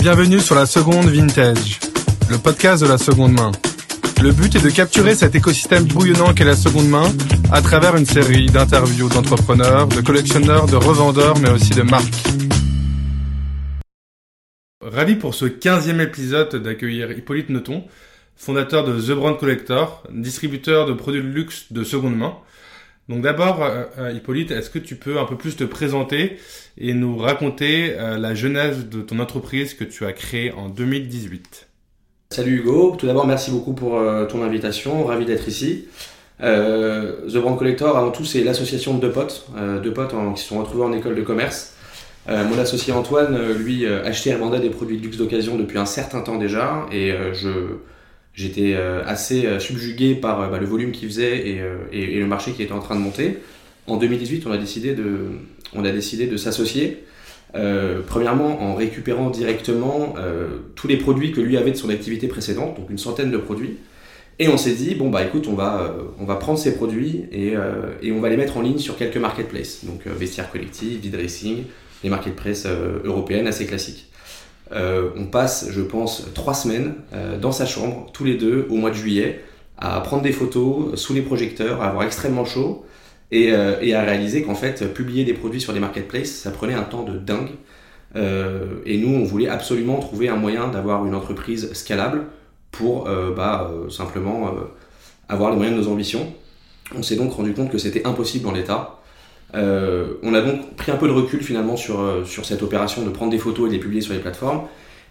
Bienvenue 0.00 0.40
sur 0.40 0.54
la 0.54 0.64
seconde 0.64 1.10
vintage, 1.10 1.78
le 2.30 2.38
podcast 2.38 2.82
de 2.82 2.88
la 2.88 2.96
seconde 2.96 3.32
main. 3.32 3.52
Le 4.22 4.32
but 4.32 4.54
est 4.56 4.64
de 4.64 4.70
capturer 4.70 5.14
cet 5.14 5.34
écosystème 5.34 5.84
bouillonnant 5.84 6.32
qu'est 6.32 6.46
la 6.46 6.56
seconde 6.56 6.88
main 6.88 7.04
à 7.52 7.60
travers 7.60 7.94
une 7.96 8.06
série 8.06 8.46
d'interviews 8.46 9.10
d'entrepreneurs, 9.10 9.88
de 9.88 10.00
collectionneurs, 10.00 10.64
de 10.64 10.76
revendeurs, 10.76 11.38
mais 11.40 11.50
aussi 11.50 11.74
de 11.74 11.82
marques. 11.82 12.28
Ravi 14.80 15.16
pour 15.16 15.34
ce 15.34 15.44
15e 15.44 16.00
épisode 16.00 16.56
d'accueillir 16.56 17.12
Hippolyte 17.12 17.50
Noton, 17.50 17.84
fondateur 18.36 18.84
de 18.84 18.98
The 18.98 19.10
Brand 19.10 19.38
Collector, 19.38 20.02
distributeur 20.10 20.86
de 20.86 20.94
produits 20.94 21.22
de 21.22 21.28
luxe 21.28 21.72
de 21.72 21.84
seconde 21.84 22.16
main. 22.16 22.36
Donc 23.10 23.22
d'abord, 23.22 23.60
euh, 23.60 23.82
euh, 23.98 24.12
Hippolyte, 24.12 24.52
est-ce 24.52 24.70
que 24.70 24.78
tu 24.78 24.94
peux 24.94 25.18
un 25.18 25.24
peu 25.24 25.34
plus 25.34 25.56
te 25.56 25.64
présenter 25.64 26.36
et 26.78 26.94
nous 26.94 27.18
raconter 27.18 27.96
euh, 27.98 28.16
la 28.16 28.36
genèse 28.36 28.88
de 28.88 29.02
ton 29.02 29.18
entreprise 29.18 29.74
que 29.74 29.82
tu 29.82 30.06
as 30.06 30.12
créée 30.12 30.52
en 30.52 30.68
2018 30.68 31.66
Salut 32.32 32.58
Hugo, 32.58 32.94
tout 32.96 33.08
d'abord 33.08 33.26
merci 33.26 33.50
beaucoup 33.50 33.72
pour 33.72 34.00
ton 34.28 34.44
invitation, 34.44 35.04
ravi 35.04 35.24
d'être 35.24 35.48
ici. 35.48 35.88
The 36.38 37.36
Brand 37.38 37.58
Collector, 37.58 37.96
avant 37.96 38.12
tout, 38.12 38.24
c'est 38.24 38.44
l'association 38.44 38.94
de 38.94 39.00
deux 39.00 39.10
potes, 39.10 39.48
deux 39.82 39.92
potes 39.92 40.14
qui 40.36 40.40
se 40.40 40.48
sont 40.48 40.60
retrouvés 40.60 40.84
en 40.84 40.92
école 40.92 41.16
de 41.16 41.22
commerce. 41.22 41.74
mon 42.28 42.56
associé 42.56 42.92
Antoine, 42.92 43.36
lui, 43.54 43.84
achetait 43.84 44.30
et 44.30 44.36
vendait 44.36 44.60
des 44.60 44.70
produits 44.70 44.98
de 44.98 45.02
luxe 45.02 45.16
d'occasion 45.16 45.56
depuis 45.56 45.78
un 45.78 45.86
certain 45.86 46.20
temps 46.20 46.38
déjà, 46.38 46.86
et 46.92 47.12
je, 47.32 47.48
j'étais 48.34 48.74
euh, 48.74 49.02
assez 49.04 49.46
euh, 49.46 49.58
subjugué 49.58 50.14
par 50.14 50.40
euh, 50.40 50.48
bah, 50.48 50.58
le 50.58 50.66
volume 50.66 50.92
qu'il 50.92 51.08
faisait 51.08 51.38
et, 51.38 51.62
et, 51.92 52.18
le 52.18 52.26
marché 52.26 52.52
qui 52.52 52.62
était 52.62 52.72
en 52.72 52.80
train 52.80 52.96
de 52.96 53.00
monter. 53.00 53.38
En 53.86 53.96
2018, 53.96 54.46
on 54.46 54.52
a 54.52 54.58
décidé 54.58 54.94
de, 54.94 55.26
on 55.74 55.84
a 55.84 55.90
décidé 55.90 56.26
de 56.26 56.36
s'associer. 56.36 57.04
premièrement, 58.06 58.62
en 58.62 58.74
récupérant 58.76 59.30
directement 59.30 60.14
tous 60.76 60.86
les 60.86 60.96
produits 60.96 61.32
que 61.32 61.40
lui 61.40 61.56
avait 61.56 61.72
de 61.72 61.76
son 61.76 61.88
activité 61.88 62.28
précédente, 62.28 62.76
donc 62.76 62.88
une 62.90 62.98
centaine 62.98 63.32
de 63.32 63.38
produits. 63.38 63.78
Et 64.38 64.48
on 64.48 64.56
s'est 64.56 64.74
dit, 64.74 64.94
bon, 64.94 65.10
bah 65.10 65.24
écoute, 65.24 65.48
on 65.48 65.54
va, 65.54 65.96
on 66.20 66.24
va 66.24 66.36
prendre 66.36 66.58
ces 66.58 66.76
produits 66.76 67.24
et, 67.32 67.54
et, 68.02 68.12
on 68.12 68.20
va 68.20 68.28
les 68.28 68.36
mettre 68.36 68.58
en 68.58 68.62
ligne 68.62 68.78
sur 68.78 68.96
quelques 68.96 69.16
marketplaces. 69.16 69.84
Donc 69.84 70.06
vestiaire 70.06 70.50
collectif, 70.52 71.00
V-Dressing, 71.02 71.64
les 72.04 72.10
marketplaces 72.10 72.68
européennes 73.04 73.48
assez 73.48 73.66
classiques. 73.66 74.09
Euh, 74.72 75.10
on 75.16 75.24
passe, 75.24 75.68
je 75.70 75.80
pense, 75.80 76.26
trois 76.34 76.54
semaines 76.54 76.94
euh, 77.12 77.38
dans 77.38 77.52
sa 77.52 77.66
chambre, 77.66 78.08
tous 78.12 78.24
les 78.24 78.36
deux, 78.36 78.66
au 78.70 78.76
mois 78.76 78.90
de 78.90 78.94
juillet, 78.94 79.44
à 79.78 80.00
prendre 80.00 80.22
des 80.22 80.32
photos 80.32 80.94
sous 81.00 81.14
les 81.14 81.22
projecteurs, 81.22 81.82
à 81.82 81.88
avoir 81.88 82.04
extrêmement 82.04 82.44
chaud 82.44 82.84
et, 83.32 83.52
euh, 83.52 83.76
à 83.96 84.02
réaliser 84.02 84.42
qu'en 84.42 84.54
fait, 84.54 84.92
publier 84.94 85.24
des 85.24 85.34
produits 85.34 85.60
sur 85.60 85.72
les 85.72 85.80
marketplaces, 85.80 86.30
ça 86.30 86.50
prenait 86.50 86.74
un 86.74 86.82
temps 86.82 87.02
de 87.02 87.18
dingue. 87.18 87.50
et 88.86 88.98
nous, 88.98 89.14
on 89.14 89.24
voulait 89.24 89.48
absolument 89.48 89.98
trouver 90.00 90.28
un 90.28 90.36
moyen 90.36 90.68
d'avoir 90.68 91.06
une 91.06 91.14
entreprise 91.14 91.72
scalable 91.74 92.24
pour 92.72 93.08
bah, 93.36 93.70
simplement 93.88 94.52
avoir 95.28 95.50
les 95.50 95.56
moyens 95.56 95.76
de 95.78 95.82
nos 95.82 95.92
ambitions. 95.92 96.32
On 96.96 97.02
s'est 97.04 97.14
donc 97.14 97.32
rendu 97.32 97.54
compte 97.54 97.70
que 97.70 97.78
c'était 97.78 98.04
impossible 98.06 98.48
en 98.48 98.52
l'état. 98.52 98.99
Euh, 99.54 100.14
on 100.22 100.34
a 100.34 100.40
donc 100.40 100.76
pris 100.76 100.92
un 100.92 100.96
peu 100.96 101.08
de 101.08 101.12
recul 101.12 101.42
finalement 101.42 101.76
sur, 101.76 102.00
euh, 102.00 102.24
sur 102.24 102.44
cette 102.44 102.62
opération 102.62 103.04
de 103.04 103.10
prendre 103.10 103.32
des 103.32 103.38
photos 103.38 103.66
et 103.66 103.68
de 103.68 103.74
les 103.74 103.80
publier 103.80 104.00
sur 104.00 104.12
les 104.12 104.20
plateformes. 104.20 104.62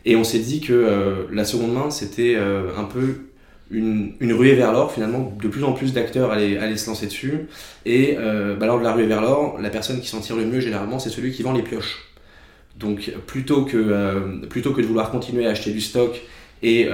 Et 0.05 0.15
on 0.15 0.23
s'est 0.23 0.39
dit 0.39 0.61
que 0.61 0.73
euh, 0.73 1.25
la 1.31 1.43
seconde 1.43 1.73
main, 1.73 1.89
c'était 1.89 2.35
un 2.37 2.85
peu 2.85 3.15
une, 3.69 4.13
une 4.19 4.33
ruée 4.33 4.55
vers 4.55 4.71
l'or 4.71 4.91
finalement. 4.91 5.35
De 5.41 5.47
plus 5.47 5.63
en 5.63 5.73
plus 5.73 5.93
d'acteurs 5.93 6.31
allaient, 6.31 6.57
allaient, 6.57 6.77
se 6.77 6.87
lancer 6.87 7.07
dessus. 7.07 7.47
Et 7.85 8.17
bah, 8.59 8.65
lors 8.65 8.79
de 8.79 8.83
la 8.83 8.93
ruée 8.93 9.07
vers 9.07 9.21
l'or, 9.21 9.57
la 9.59 9.69
personne 9.69 9.99
qui 9.99 10.07
s'en 10.07 10.21
tire 10.21 10.37
le 10.37 10.45
mieux 10.45 10.61
généralement, 10.61 10.99
c'est 10.99 11.09
celui 11.09 11.31
qui 11.31 11.43
vend 11.43 11.53
les 11.53 11.63
pioches. 11.63 12.05
Donc 12.77 13.11
plutôt 13.27 13.65
que, 13.65 14.45
plutôt 14.45 14.71
que 14.71 14.81
de 14.81 14.87
vouloir 14.87 15.11
continuer 15.11 15.45
à 15.45 15.49
acheter 15.49 15.71
du 15.71 15.81
stock 15.81 16.21
et, 16.61 16.89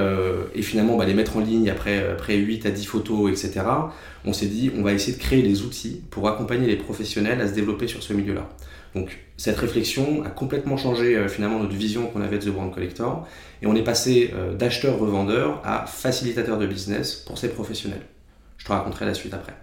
et 0.54 0.62
finalement 0.62 0.98
bah, 0.98 1.06
les 1.06 1.14
mettre 1.14 1.38
en 1.38 1.40
ligne 1.40 1.70
après, 1.70 2.12
après 2.12 2.36
8 2.36 2.66
à 2.66 2.72
10 2.72 2.86
photos, 2.86 3.32
etc., 3.32 3.66
on 4.26 4.34
s'est 4.34 4.48
dit 4.48 4.72
on 4.78 4.84
va 4.84 4.94
essayer 4.94 5.18
de 5.18 5.22
créer 5.22 5.42
des 5.42 5.64
outils 5.64 6.02
pour 6.10 6.28
accompagner 6.28 6.68
les 6.68 6.76
professionnels 6.76 7.42
à 7.42 7.48
se 7.48 7.54
développer 7.54 7.88
sur 7.88 8.04
ce 8.04 8.14
milieu-là. 8.14 8.48
Donc 8.96 9.20
cette 9.36 9.58
réflexion 9.58 10.24
a 10.24 10.30
complètement 10.30 10.78
changé 10.78 11.18
euh, 11.18 11.28
finalement 11.28 11.60
notre 11.60 11.76
vision 11.76 12.08
qu'on 12.08 12.22
avait 12.22 12.40
de 12.40 12.46
The 12.46 12.54
Brand 12.54 12.74
Collector 12.74 13.28
et 13.62 13.68
on 13.68 13.76
est 13.76 13.84
passé 13.84 14.34
euh, 14.34 14.54
d'acheteur-revendeur 14.54 15.62
à 15.66 15.86
facilitateur 15.86 16.58
de 16.58 16.66
business 16.66 17.16
pour 17.16 17.38
ces 17.38 17.50
professionnels. 17.50 18.06
Je 18.58 18.66
te 18.66 18.72
raconterai 18.72 19.06
la 19.06 19.14
suite 19.14 19.34
après. 19.34 19.54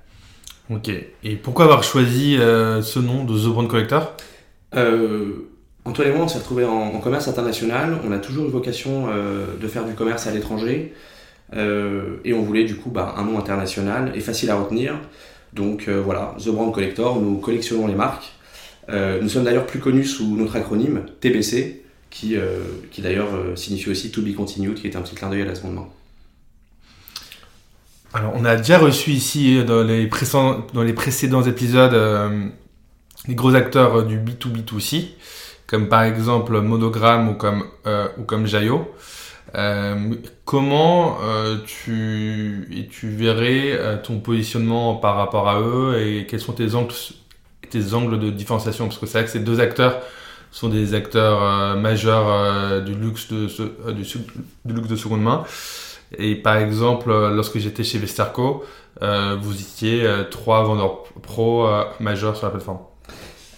Ok. 0.71 0.91
Et 1.25 1.37
pourquoi 1.37 1.65
avoir 1.65 1.83
choisi 1.83 2.37
euh, 2.37 2.83
ce 2.83 2.99
nom 2.99 3.25
de 3.25 3.37
The 3.37 3.47
Brand 3.47 3.69
Collector? 3.69 4.15
Antoine 5.85 6.09
et 6.09 6.13
moi, 6.13 6.25
on 6.25 6.29
s'est 6.29 6.39
retrouvés 6.39 6.65
en, 6.65 6.99
commerce 7.01 7.27
international. 7.29 7.99
On 8.07 8.13
a 8.13 8.19
toujours 8.19 8.47
eu 8.47 8.51
vocation 8.51 9.09
de 9.61 9.67
faire 9.67 9.85
du 9.85 9.95
commerce 9.95 10.29
à 10.29 10.31
l'étranger. 10.31 10.93
Euh, 11.55 12.17
et 12.25 12.33
on 12.33 12.43
voulait 12.43 12.65
du 12.65 12.77
coup 12.77 12.91
bah, 12.91 13.15
un 13.19 13.25
nom 13.25 13.39
international 13.39 14.13
et 14.15 14.21
facile 14.21 14.51
à 14.51 14.57
retenir. 14.57 14.99
Donc 15.53 15.87
euh, 15.89 16.01
voilà, 16.01 16.35
The 16.43 16.49
Brand 16.49 16.73
Collector, 16.73 17.21
nous 17.21 17.37
collectionnons 17.37 17.87
les 17.87 17.95
marques. 17.95 18.33
Euh, 18.89 19.21
nous 19.21 19.29
sommes 19.29 19.45
d'ailleurs 19.45 19.67
plus 19.67 19.79
connus 19.79 20.07
sous 20.07 20.37
notre 20.37 20.57
acronyme 20.57 21.05
TBC, 21.21 21.83
qui, 22.11 22.37
qui 22.91 23.01
d'ailleurs 23.01 23.31
signifie 23.55 23.89
aussi 23.89 24.11
To 24.11 24.21
Be 24.21 24.35
Continued, 24.35 24.75
qui 24.75 24.87
est 24.87 24.97
un 24.97 25.01
petit 25.01 25.15
clin 25.15 25.31
d'œil 25.31 25.43
à 25.43 25.47
la 25.47 25.55
seconde 25.55 25.77
main. 25.77 25.87
Alors, 28.13 28.35
on 28.37 28.45
a 28.45 28.57
déjà 28.57 28.77
reçu 28.77 29.13
ici, 29.13 29.65
dans 29.65 29.83
les 29.83 30.07
précédents, 30.09 30.67
dans 30.75 30.83
les 30.83 30.93
précédents 30.93 31.43
épisodes, 31.43 31.99
les 33.27 33.35
gros 33.35 33.55
acteurs 33.55 34.05
du 34.05 34.19
B2B2C, 34.19 35.07
comme 35.67 35.89
par 35.89 36.03
exemple 36.03 36.61
Monogram 36.61 37.29
ou 37.29 37.35
comme, 37.35 37.65
ou 38.19 38.23
comme 38.25 38.47
Jayo. 38.47 38.95
Euh, 39.55 40.15
comment 40.45 41.19
euh, 41.23 41.59
tu, 41.67 42.89
tu 42.91 43.09
verrais 43.11 43.73
euh, 43.73 43.97
ton 44.03 44.19
positionnement 44.19 44.95
par 44.97 45.17
rapport 45.17 45.49
à 45.49 45.61
eux 45.61 46.01
et 46.01 46.27
quels 46.27 46.41
sont 46.41 46.55
tes 46.55 46.75
angles, 46.75 46.95
tes 47.69 47.95
angles 47.95 48.19
de 48.19 48.31
différenciation? 48.31 48.87
Parce 48.87 48.99
que 48.99 49.07
c'est 49.07 49.19
vrai 49.19 49.25
que 49.27 49.31
ces 49.31 49.41
deux 49.41 49.61
acteurs 49.61 50.01
sont 50.51 50.69
des 50.69 50.95
acteurs 50.95 51.77
majeurs 51.79 52.83
du, 52.83 52.95
luxe 52.95 53.33
de, 53.33 53.47
du, 53.93 54.05
luxe 54.67 54.89
de 54.89 54.97
seconde 54.97 55.23
main. 55.23 55.45
Et 56.19 56.35
par 56.35 56.57
exemple, 56.57 57.11
lorsque 57.11 57.59
j'étais 57.59 57.85
chez 57.85 57.99
Vesterco, 57.99 58.63
vous 59.01 59.61
étiez 59.61 60.07
trois 60.31 60.63
vendeurs 60.63 61.05
pro 61.23 61.67
majeurs 62.01 62.37
sur 62.37 62.45
la 62.45 62.51
plateforme. 62.51 62.81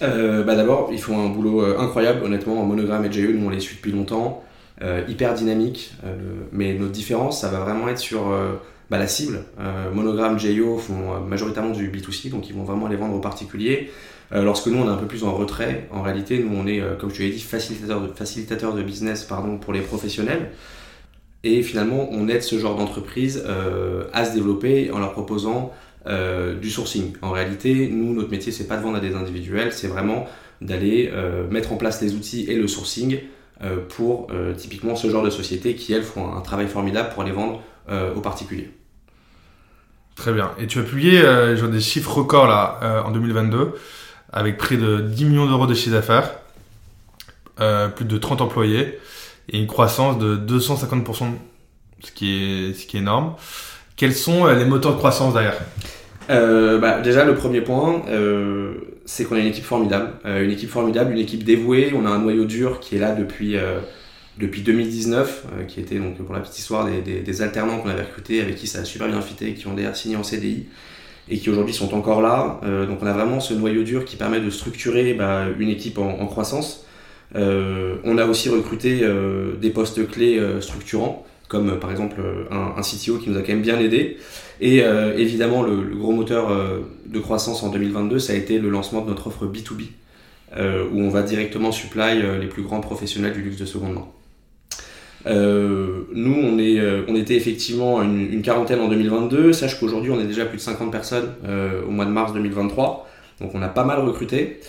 Bah 0.00 0.54
D'abord, 0.54 0.90
ils 0.92 1.00
font 1.00 1.18
un 1.18 1.28
boulot 1.28 1.62
incroyable, 1.78 2.24
honnêtement, 2.24 2.60
en 2.60 2.64
monogramme 2.64 3.04
et 3.04 3.12
JE, 3.12 3.32
nous 3.32 3.46
on 3.46 3.50
les 3.50 3.60
suit 3.60 3.76
depuis 3.76 3.92
longtemps. 3.92 4.44
Euh, 4.82 5.02
hyper 5.08 5.34
dynamique. 5.34 5.92
Euh, 6.04 6.16
mais 6.50 6.74
notre 6.74 6.92
différence, 6.92 7.40
ça 7.40 7.48
va 7.48 7.60
vraiment 7.60 7.88
être 7.88 7.98
sur 7.98 8.32
euh, 8.32 8.54
bah, 8.90 8.98
la 8.98 9.06
cible. 9.06 9.44
Monogram, 9.92 10.38
JO 10.38 10.78
font 10.78 11.20
majoritairement 11.20 11.70
du 11.70 11.88
B2C, 11.90 12.30
donc 12.30 12.48
ils 12.48 12.54
vont 12.54 12.64
vraiment 12.64 12.88
les 12.88 12.96
vendre 12.96 13.14
aux 13.14 13.20
particuliers. 13.20 13.90
lorsque 14.32 14.66
nous, 14.66 14.78
on 14.78 14.86
est 14.86 14.92
un 14.92 14.96
peu 14.96 15.06
plus 15.06 15.24
en 15.24 15.32
retrait, 15.32 15.88
en 15.92 16.02
réalité, 16.02 16.38
nous, 16.38 16.54
on 16.56 16.66
est, 16.66 16.82
comme 16.98 17.10
je 17.10 17.16
te 17.16 17.22
l'ai 17.22 17.30
dit, 17.30 17.40
facilitateur 17.40 18.00
de, 18.00 18.08
facilitateur 18.08 18.74
de 18.74 18.82
business 18.82 19.24
pardon, 19.24 19.58
pour 19.58 19.72
les 19.72 19.80
professionnels. 19.80 20.50
Et 21.44 21.62
finalement, 21.62 22.08
on 22.10 22.28
aide 22.28 22.42
ce 22.42 22.58
genre 22.58 22.76
d'entreprise 22.76 23.44
à 24.12 24.24
se 24.24 24.34
développer 24.34 24.90
en 24.90 24.98
leur 24.98 25.12
proposant 25.12 25.72
du 26.06 26.70
sourcing. 26.70 27.14
En 27.22 27.30
réalité, 27.30 27.88
nous, 27.88 28.12
notre 28.14 28.30
métier, 28.30 28.52
c'est 28.52 28.66
pas 28.66 28.76
de 28.76 28.82
vendre 28.82 28.98
à 28.98 29.00
des 29.00 29.14
individuels, 29.14 29.72
c'est 29.72 29.88
vraiment 29.88 30.26
d'aller 30.60 31.10
mettre 31.50 31.72
en 31.72 31.76
place 31.76 32.02
les 32.02 32.14
outils 32.14 32.44
et 32.48 32.56
le 32.56 32.68
sourcing 32.68 33.20
euh, 33.62 33.76
pour 33.88 34.26
euh, 34.32 34.52
typiquement 34.52 34.96
ce 34.96 35.08
genre 35.08 35.22
de 35.22 35.30
sociétés 35.30 35.76
qui, 35.76 35.92
elles, 35.92 36.02
font 36.02 36.34
un 36.34 36.40
travail 36.40 36.66
formidable 36.66 37.10
pour 37.14 37.22
les 37.22 37.30
vendre 37.30 37.62
euh, 37.88 38.12
aux 38.12 38.20
particuliers. 38.20 38.68
Très 40.16 40.32
bien. 40.32 40.50
Et 40.58 40.66
tu 40.66 40.80
as 40.80 40.82
publié 40.82 41.22
genre 41.56 41.70
des 41.70 41.80
chiffres 41.80 42.12
records 42.12 42.46
là, 42.46 43.02
en 43.04 43.10
2022, 43.10 43.74
avec 44.32 44.58
près 44.58 44.76
de 44.76 45.00
10 45.00 45.24
millions 45.24 45.46
d'euros 45.46 45.66
de 45.66 45.74
chiffre 45.74 45.94
d'affaires, 45.96 46.30
plus 47.96 48.04
de 48.04 48.16
30 48.16 48.40
employés 48.40 48.98
et 49.48 49.58
une 49.58 49.66
croissance 49.66 50.16
de 50.18 50.36
250%, 50.36 51.32
ce 52.00 52.12
qui 52.12 52.32
est, 52.32 52.74
ce 52.74 52.86
qui 52.86 52.96
est 52.96 53.00
énorme. 53.00 53.34
Quels 53.96 54.14
sont 54.14 54.46
les 54.46 54.64
moteurs 54.64 54.92
de 54.92 54.98
croissance 54.98 55.34
derrière 55.34 55.58
euh, 56.30 56.78
bah, 56.78 57.00
déjà, 57.00 57.24
le 57.24 57.34
premier 57.34 57.60
point, 57.60 58.02
euh, 58.08 58.72
c'est 59.04 59.24
qu'on 59.24 59.36
a 59.36 59.40
une 59.40 59.46
équipe 59.46 59.64
formidable. 59.64 60.12
Euh, 60.24 60.44
une 60.44 60.50
équipe 60.50 60.70
formidable, 60.70 61.12
une 61.12 61.18
équipe 61.18 61.44
dévouée. 61.44 61.92
On 61.94 62.06
a 62.06 62.10
un 62.10 62.18
noyau 62.18 62.44
dur 62.44 62.80
qui 62.80 62.96
est 62.96 62.98
là 62.98 63.14
depuis, 63.14 63.56
euh, 63.56 63.80
depuis 64.38 64.62
2019, 64.62 65.44
euh, 65.44 65.64
qui 65.64 65.80
était, 65.80 65.98
donc, 65.98 66.16
pour 66.16 66.34
la 66.34 66.40
petite 66.40 66.58
histoire, 66.58 66.86
des, 66.86 67.42
alternants 67.42 67.78
qu'on 67.78 67.90
avait 67.90 68.02
recrutés, 68.02 68.40
avec 68.40 68.56
qui 68.56 68.66
ça 68.66 68.80
a 68.80 68.84
super 68.84 69.08
bien 69.08 69.20
fité, 69.20 69.54
qui 69.54 69.66
ont 69.66 69.74
d'ailleurs 69.74 69.96
signé 69.96 70.16
en 70.16 70.22
CDI 70.22 70.66
et 71.28 71.38
qui 71.38 71.48
aujourd'hui 71.48 71.72
sont 71.72 71.94
encore 71.94 72.20
là. 72.20 72.60
donc 72.86 72.98
on 73.00 73.06
a 73.06 73.12
vraiment 73.14 73.40
ce 73.40 73.54
noyau 73.54 73.82
dur 73.82 74.04
qui 74.04 74.16
permet 74.16 74.40
de 74.40 74.50
structurer 74.50 75.14
bah, 75.14 75.46
une 75.58 75.70
équipe 75.70 75.96
en 75.96 76.26
croissance. 76.26 76.84
on 77.34 78.18
a 78.18 78.26
aussi 78.26 78.50
recruté 78.50 79.00
des 79.58 79.70
postes 79.70 80.06
clés 80.06 80.38
structurants 80.60 81.24
comme 81.48 81.70
euh, 81.70 81.76
par 81.76 81.90
exemple 81.90 82.20
euh, 82.20 82.44
un, 82.50 82.80
CTO 82.82 83.18
qui 83.18 83.30
nous 83.30 83.38
a 83.38 83.42
quand 83.42 83.52
même 83.52 83.62
bien 83.62 83.78
aidé. 83.78 84.18
Et 84.60 84.82
euh, 84.82 85.16
évidemment, 85.16 85.62
le, 85.62 85.76
gros 85.94 86.12
moteur 86.12 86.50
de 87.06 87.18
croissance 87.18 87.62
en 87.62 87.70
2022, 87.70 88.18
ça 88.18 88.32
a 88.32 88.36
été 88.36 88.58
le 88.58 88.70
lancement 88.70 89.02
de 89.02 89.08
notre 89.08 89.26
offre 89.26 89.46
B2B, 89.46 89.86
où 90.92 91.00
on 91.00 91.08
va 91.08 91.22
directement 91.22 91.72
supply 91.72 92.22
les 92.40 92.46
plus 92.46 92.62
grands 92.62 92.80
professionnels 92.80 93.32
du 93.32 93.42
luxe 93.42 93.56
de 93.56 93.66
seconde 93.66 93.94
main. 93.94 94.06
nous, 95.26 96.34
on, 96.34 96.58
est, 96.58 96.80
on 97.08 97.16
était 97.16 97.34
effectivement 97.34 98.00
une, 98.00 98.32
une, 98.32 98.42
quarantaine 98.42 98.80
en 98.80 98.88
2022. 98.88 99.52
Sache 99.52 99.80
qu'aujourd'hui, 99.80 100.12
on 100.12 100.20
est 100.20 100.26
déjà 100.26 100.44
plus 100.44 100.58
de 100.58 100.62
50 100.62 100.92
personnes 100.92 101.34
au 101.86 101.90
mois 101.90 102.04
de 102.04 102.10
mars 102.10 102.32
2023. 102.32 103.08
Donc, 103.40 103.50
on 103.54 103.62
a 103.62 103.68
pas 103.68 103.84
mal 103.84 103.98
recruté. 103.98 104.60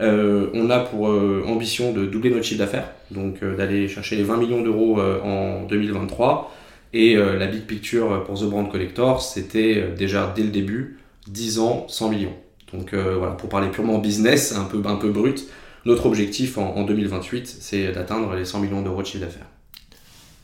On 0.00 0.70
a 0.70 0.78
pour 0.80 1.06
ambition 1.46 1.92
de 1.92 2.06
doubler 2.06 2.30
notre 2.30 2.44
chiffre 2.44 2.60
d'affaires, 2.60 2.90
donc 3.10 3.42
d'aller 3.42 3.88
chercher 3.88 4.16
les 4.16 4.22
20 4.22 4.36
millions 4.36 4.62
d'euros 4.62 5.00
en 5.00 5.64
2023. 5.64 6.54
Et 6.92 7.16
la 7.16 7.46
big 7.46 7.62
picture 7.62 8.24
pour 8.24 8.38
The 8.38 8.44
Brand 8.44 8.70
Collector, 8.70 9.20
c'était 9.20 9.88
déjà 9.96 10.32
dès 10.34 10.42
le 10.42 10.50
début 10.50 10.98
10 11.28 11.58
ans, 11.58 11.86
100 11.88 12.08
millions. 12.10 12.34
Donc 12.72 12.92
euh, 12.92 13.16
voilà, 13.16 13.32
pour 13.32 13.48
parler 13.48 13.68
purement 13.68 13.98
business, 13.98 14.52
un 14.52 14.64
peu, 14.64 14.82
un 14.84 14.96
peu 14.96 15.10
brut, 15.10 15.44
notre 15.84 16.06
objectif 16.06 16.58
en, 16.58 16.82
2028, 16.84 17.46
c'est 17.60 17.92
d'atteindre 17.92 18.34
les 18.34 18.44
100 18.44 18.60
millions 18.60 18.82
d'euros 18.82 19.02
de 19.02 19.06
chiffre 19.06 19.24
d'affaires. 19.24 19.46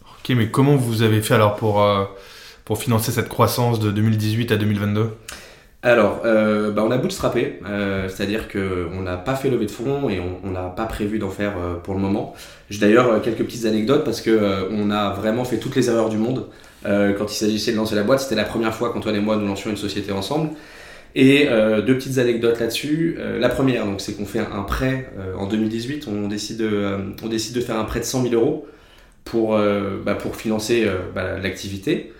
Ok, 0.02 0.34
mais 0.36 0.50
comment 0.50 0.76
vous 0.76 1.02
avez 1.02 1.20
fait 1.20 1.34
alors 1.34 1.56
pour, 1.56 1.82
euh, 1.82 2.04
pour 2.64 2.78
financer 2.78 3.12
cette 3.12 3.28
croissance 3.28 3.78
de 3.78 3.90
2018 3.90 4.52
à 4.52 4.56
2022 4.56 5.10
alors, 5.90 6.22
euh, 6.24 6.70
bah 6.70 6.82
on 6.84 6.90
a 6.90 6.96
bootstrappé, 6.96 7.60
c'est-à-dire 8.08 8.48
qu'on 8.48 9.02
n'a 9.02 9.16
pas 9.16 9.34
fait 9.34 9.50
lever 9.50 9.66
de 9.66 9.70
fonds 9.70 10.08
et 10.08 10.20
on 10.20 10.50
n'a 10.50 10.64
pas 10.64 10.86
prévu 10.86 11.18
d'en 11.18 11.30
faire 11.30 11.52
pour 11.82 11.94
le 11.94 12.00
moment. 12.00 12.34
J'ai 12.70 12.80
d'ailleurs 12.80 13.20
quelques 13.22 13.44
petites 13.44 13.66
anecdotes 13.66 14.04
parce 14.04 14.22
qu'on 14.22 14.90
a 14.90 15.10
vraiment 15.12 15.44
fait 15.44 15.58
toutes 15.58 15.76
les 15.76 15.88
erreurs 15.88 16.08
du 16.08 16.16
monde 16.16 16.46
quand 16.84 17.30
il 17.30 17.34
s'agissait 17.34 17.72
de 17.72 17.76
lancer 17.76 17.94
la 17.94 18.02
boîte. 18.02 18.20
C'était 18.20 18.34
la 18.34 18.44
première 18.44 18.74
fois 18.74 18.92
qu'Antoine 18.92 19.16
et 19.16 19.20
moi 19.20 19.36
nous 19.36 19.46
lancions 19.46 19.70
une 19.70 19.76
société 19.76 20.10
ensemble. 20.10 20.50
Et 21.14 21.46
euh, 21.48 21.80
deux 21.80 21.96
petites 21.96 22.18
anecdotes 22.18 22.58
là-dessus. 22.58 23.16
Euh, 23.18 23.38
la 23.38 23.48
première, 23.48 23.86
donc, 23.86 24.00
c'est 24.00 24.14
qu'on 24.14 24.26
fait 24.26 24.40
un 24.40 24.62
prêt 24.62 25.10
euh, 25.18 25.34
en 25.36 25.46
2018. 25.46 26.08
On 26.08 26.26
décide, 26.28 26.58
de, 26.58 27.60
faire 27.60 27.78
un 27.78 27.84
prêt 27.84 28.00
de 28.00 28.04
100 28.04 28.22
000 28.22 28.34
euros 28.34 28.66
pour, 29.24 29.56
bah, 30.04 30.18
financer 30.34 30.86
bah, 31.14 31.38
l'activité. 31.38 32.12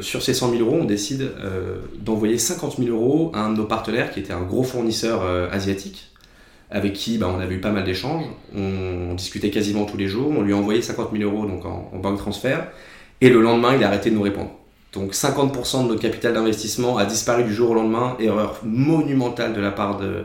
Sur 0.00 0.22
ces 0.22 0.34
100 0.34 0.50
000 0.50 0.62
euros, 0.62 0.78
on 0.80 0.84
décide 0.84 1.30
d'envoyer 2.00 2.38
50 2.38 2.78
000 2.78 2.90
euros 2.90 3.30
à 3.34 3.40
un 3.40 3.50
de 3.52 3.56
nos 3.56 3.66
partenaires 3.66 4.10
qui 4.10 4.20
était 4.20 4.32
un 4.32 4.42
gros 4.42 4.64
fournisseur 4.64 5.22
asiatique 5.52 6.12
avec 6.70 6.94
qui 6.94 7.18
bah, 7.18 7.32
on 7.34 7.40
avait 7.40 7.54
eu 7.54 7.60
pas 7.60 7.70
mal 7.70 7.84
d'échanges. 7.84 8.24
On, 8.54 9.14
discutait 9.14 9.50
quasiment 9.50 9.84
tous 9.84 9.96
les 9.96 10.08
jours. 10.08 10.32
On 10.36 10.42
lui 10.42 10.52
a 10.52 10.56
envoyé 10.56 10.82
50 10.82 11.10
000 11.16 11.30
euros 11.30 11.46
donc 11.46 11.64
en, 11.64 11.90
en 11.92 11.98
banque 11.98 12.18
transfert. 12.18 12.68
Et 13.20 13.30
le 13.30 13.40
lendemain, 13.40 13.74
il 13.74 13.82
a 13.82 13.86
arrêté 13.86 14.10
de 14.10 14.14
nous 14.14 14.22
répondre. 14.22 14.50
Donc 14.92 15.12
50% 15.12 15.84
de 15.84 15.88
notre 15.88 16.00
capital 16.00 16.34
d'investissement 16.34 16.96
a 16.96 17.04
disparu 17.04 17.44
du 17.44 17.52
jour 17.52 17.70
au 17.70 17.74
lendemain, 17.74 18.16
erreur 18.18 18.60
monumentale 18.64 19.52
de 19.52 19.60
la 19.60 19.70
part 19.70 19.98
de, 19.98 20.24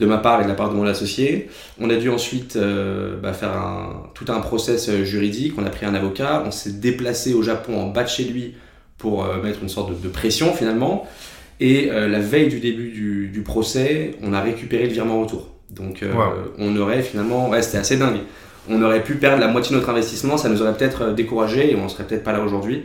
de 0.00 0.06
ma 0.06 0.18
part 0.18 0.40
et 0.40 0.44
de 0.44 0.48
la 0.48 0.54
part 0.54 0.70
de 0.70 0.74
mon 0.74 0.86
associé. 0.86 1.48
On 1.80 1.90
a 1.90 1.96
dû 1.96 2.10
ensuite 2.10 2.56
euh, 2.56 3.16
bah, 3.20 3.32
faire 3.32 3.52
un, 3.52 4.10
tout 4.14 4.26
un 4.28 4.40
process 4.40 4.88
euh, 4.88 5.04
juridique, 5.04 5.54
on 5.58 5.64
a 5.64 5.70
pris 5.70 5.86
un 5.86 5.94
avocat, 5.94 6.42
on 6.46 6.50
s'est 6.50 6.72
déplacé 6.72 7.34
au 7.34 7.42
Japon 7.42 7.80
en 7.80 7.86
bas 7.88 8.04
de 8.04 8.08
chez 8.08 8.24
lui 8.24 8.54
pour 8.98 9.24
euh, 9.24 9.42
mettre 9.42 9.62
une 9.62 9.68
sorte 9.68 10.00
de, 10.00 10.08
pression 10.08 10.52
finalement. 10.52 11.06
Et 11.58 11.86
la 11.86 12.18
veille 12.18 12.48
du 12.48 12.60
début 12.60 12.90
du, 12.90 13.28
du, 13.28 13.40
procès, 13.40 14.10
on 14.22 14.34
a 14.34 14.42
récupéré 14.42 14.84
le 14.84 14.92
virement 14.92 15.22
retour. 15.22 15.54
Donc 15.70 16.04
on 16.58 16.76
aurait 16.76 17.00
finalement, 17.00 17.48
ouais, 17.48 17.62
c'était 17.62 17.78
assez 17.78 17.96
dingue. 17.96 18.18
On 18.68 18.82
aurait 18.82 19.02
pu 19.02 19.14
perdre 19.14 19.40
la 19.40 19.48
moitié 19.48 19.74
de 19.74 19.80
notre 19.80 19.88
investissement, 19.88 20.36
ça 20.36 20.50
nous 20.50 20.60
aurait 20.60 20.74
peut-être 20.74 21.14
découragé 21.14 21.72
et 21.72 21.74
on 21.74 21.88
serait 21.88 22.04
peut-être 22.04 22.24
pas 22.24 22.32
là 22.32 22.42
aujourd'hui. 22.42 22.84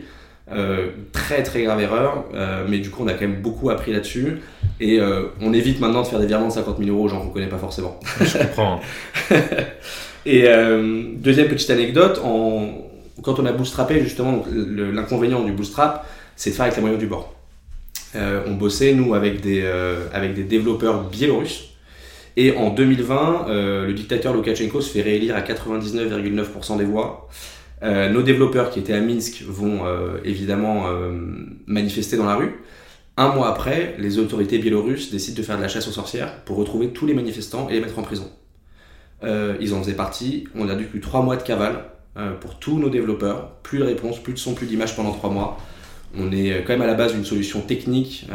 Euh, 0.50 0.88
très 1.12 1.44
très 1.44 1.62
grave 1.62 1.80
erreur, 1.80 2.24
euh, 2.34 2.66
mais 2.68 2.78
du 2.78 2.90
coup 2.90 3.04
on 3.04 3.06
a 3.06 3.12
quand 3.12 3.20
même 3.20 3.40
beaucoup 3.40 3.70
appris 3.70 3.92
là-dessus 3.92 4.38
et 4.80 4.98
euh, 4.98 5.28
on 5.40 5.52
évite 5.52 5.78
maintenant 5.78 6.02
de 6.02 6.08
faire 6.08 6.18
des 6.18 6.26
virements 6.26 6.48
de 6.48 6.52
50 6.52 6.78
000 6.78 6.90
euros 6.90 7.04
aux 7.04 7.08
gens 7.08 7.20
qu'on 7.20 7.28
connaît 7.28 7.46
pas 7.46 7.58
forcément. 7.58 8.00
Je 8.20 8.38
comprends. 8.38 8.80
et 10.26 10.48
deuxième 11.16 11.48
petite 11.48 11.70
anecdote, 11.70 12.20
en... 12.24 12.70
quand 13.22 13.38
on 13.38 13.46
a 13.46 13.52
bootstrappé 13.52 14.00
justement, 14.02 14.44
l'inconvénient 14.50 15.44
du 15.44 15.52
bootstrap, 15.52 16.06
c'est 16.34 16.50
de 16.50 16.54
faire 16.56 16.64
avec 16.64 16.74
les 16.74 16.82
moyens 16.82 17.00
du 17.00 17.06
bord. 17.06 17.32
on 18.14 18.54
bossait 18.54 18.94
nous 18.94 19.14
avec 19.14 19.40
des, 19.40 19.64
avec 20.12 20.34
des 20.34 20.44
développeurs 20.44 21.04
biélorusses. 21.04 21.68
Et 22.36 22.56
en 22.56 22.70
2020, 22.70 23.46
le 23.86 23.92
dictateur 23.92 24.34
Loukachenko 24.34 24.80
se 24.80 24.90
fait 24.90 25.02
réélire 25.02 25.36
à 25.36 25.40
99,9% 25.40 26.78
des 26.78 26.84
voix. 26.84 27.28
Euh, 27.82 28.08
nos 28.08 28.22
développeurs 28.22 28.70
qui 28.70 28.78
étaient 28.78 28.92
à 28.92 29.00
Minsk 29.00 29.42
vont 29.46 29.84
euh, 29.84 30.18
évidemment 30.24 30.84
euh, 30.86 31.12
manifester 31.66 32.16
dans 32.16 32.26
la 32.26 32.36
rue. 32.36 32.60
Un 33.16 33.34
mois 33.34 33.48
après, 33.48 33.96
les 33.98 34.18
autorités 34.18 34.58
biélorusses 34.58 35.10
décident 35.10 35.36
de 35.36 35.42
faire 35.42 35.56
de 35.56 35.62
la 35.62 35.68
chasse 35.68 35.88
aux 35.88 35.92
sorcières 35.92 36.42
pour 36.44 36.56
retrouver 36.56 36.88
tous 36.88 37.06
les 37.06 37.14
manifestants 37.14 37.68
et 37.68 37.74
les 37.74 37.80
mettre 37.80 37.98
en 37.98 38.02
prison. 38.02 38.30
ils 39.22 39.74
en 39.74 39.82
faisaient 39.82 39.96
partie. 39.96 40.48
On 40.54 40.68
a 40.68 40.74
plus 40.76 41.00
trois 41.00 41.22
mois 41.22 41.36
de 41.36 41.42
cavale 41.42 41.84
pour 42.40 42.58
tous 42.58 42.78
nos 42.78 42.88
développeurs. 42.88 43.50
Plus 43.62 43.80
de 43.80 43.84
réponses, 43.84 44.18
plus 44.18 44.32
de 44.32 44.38
son, 44.38 44.54
plus 44.54 44.66
d'images 44.66 44.96
pendant 44.96 45.12
trois 45.12 45.28
mois. 45.28 45.58
On 46.16 46.32
est 46.32 46.64
quand 46.64 46.72
même 46.72 46.80
à 46.80 46.86
la 46.86 46.94
base 46.94 47.12
d'une 47.12 47.24
solution 47.24 47.60
technique 47.60 48.26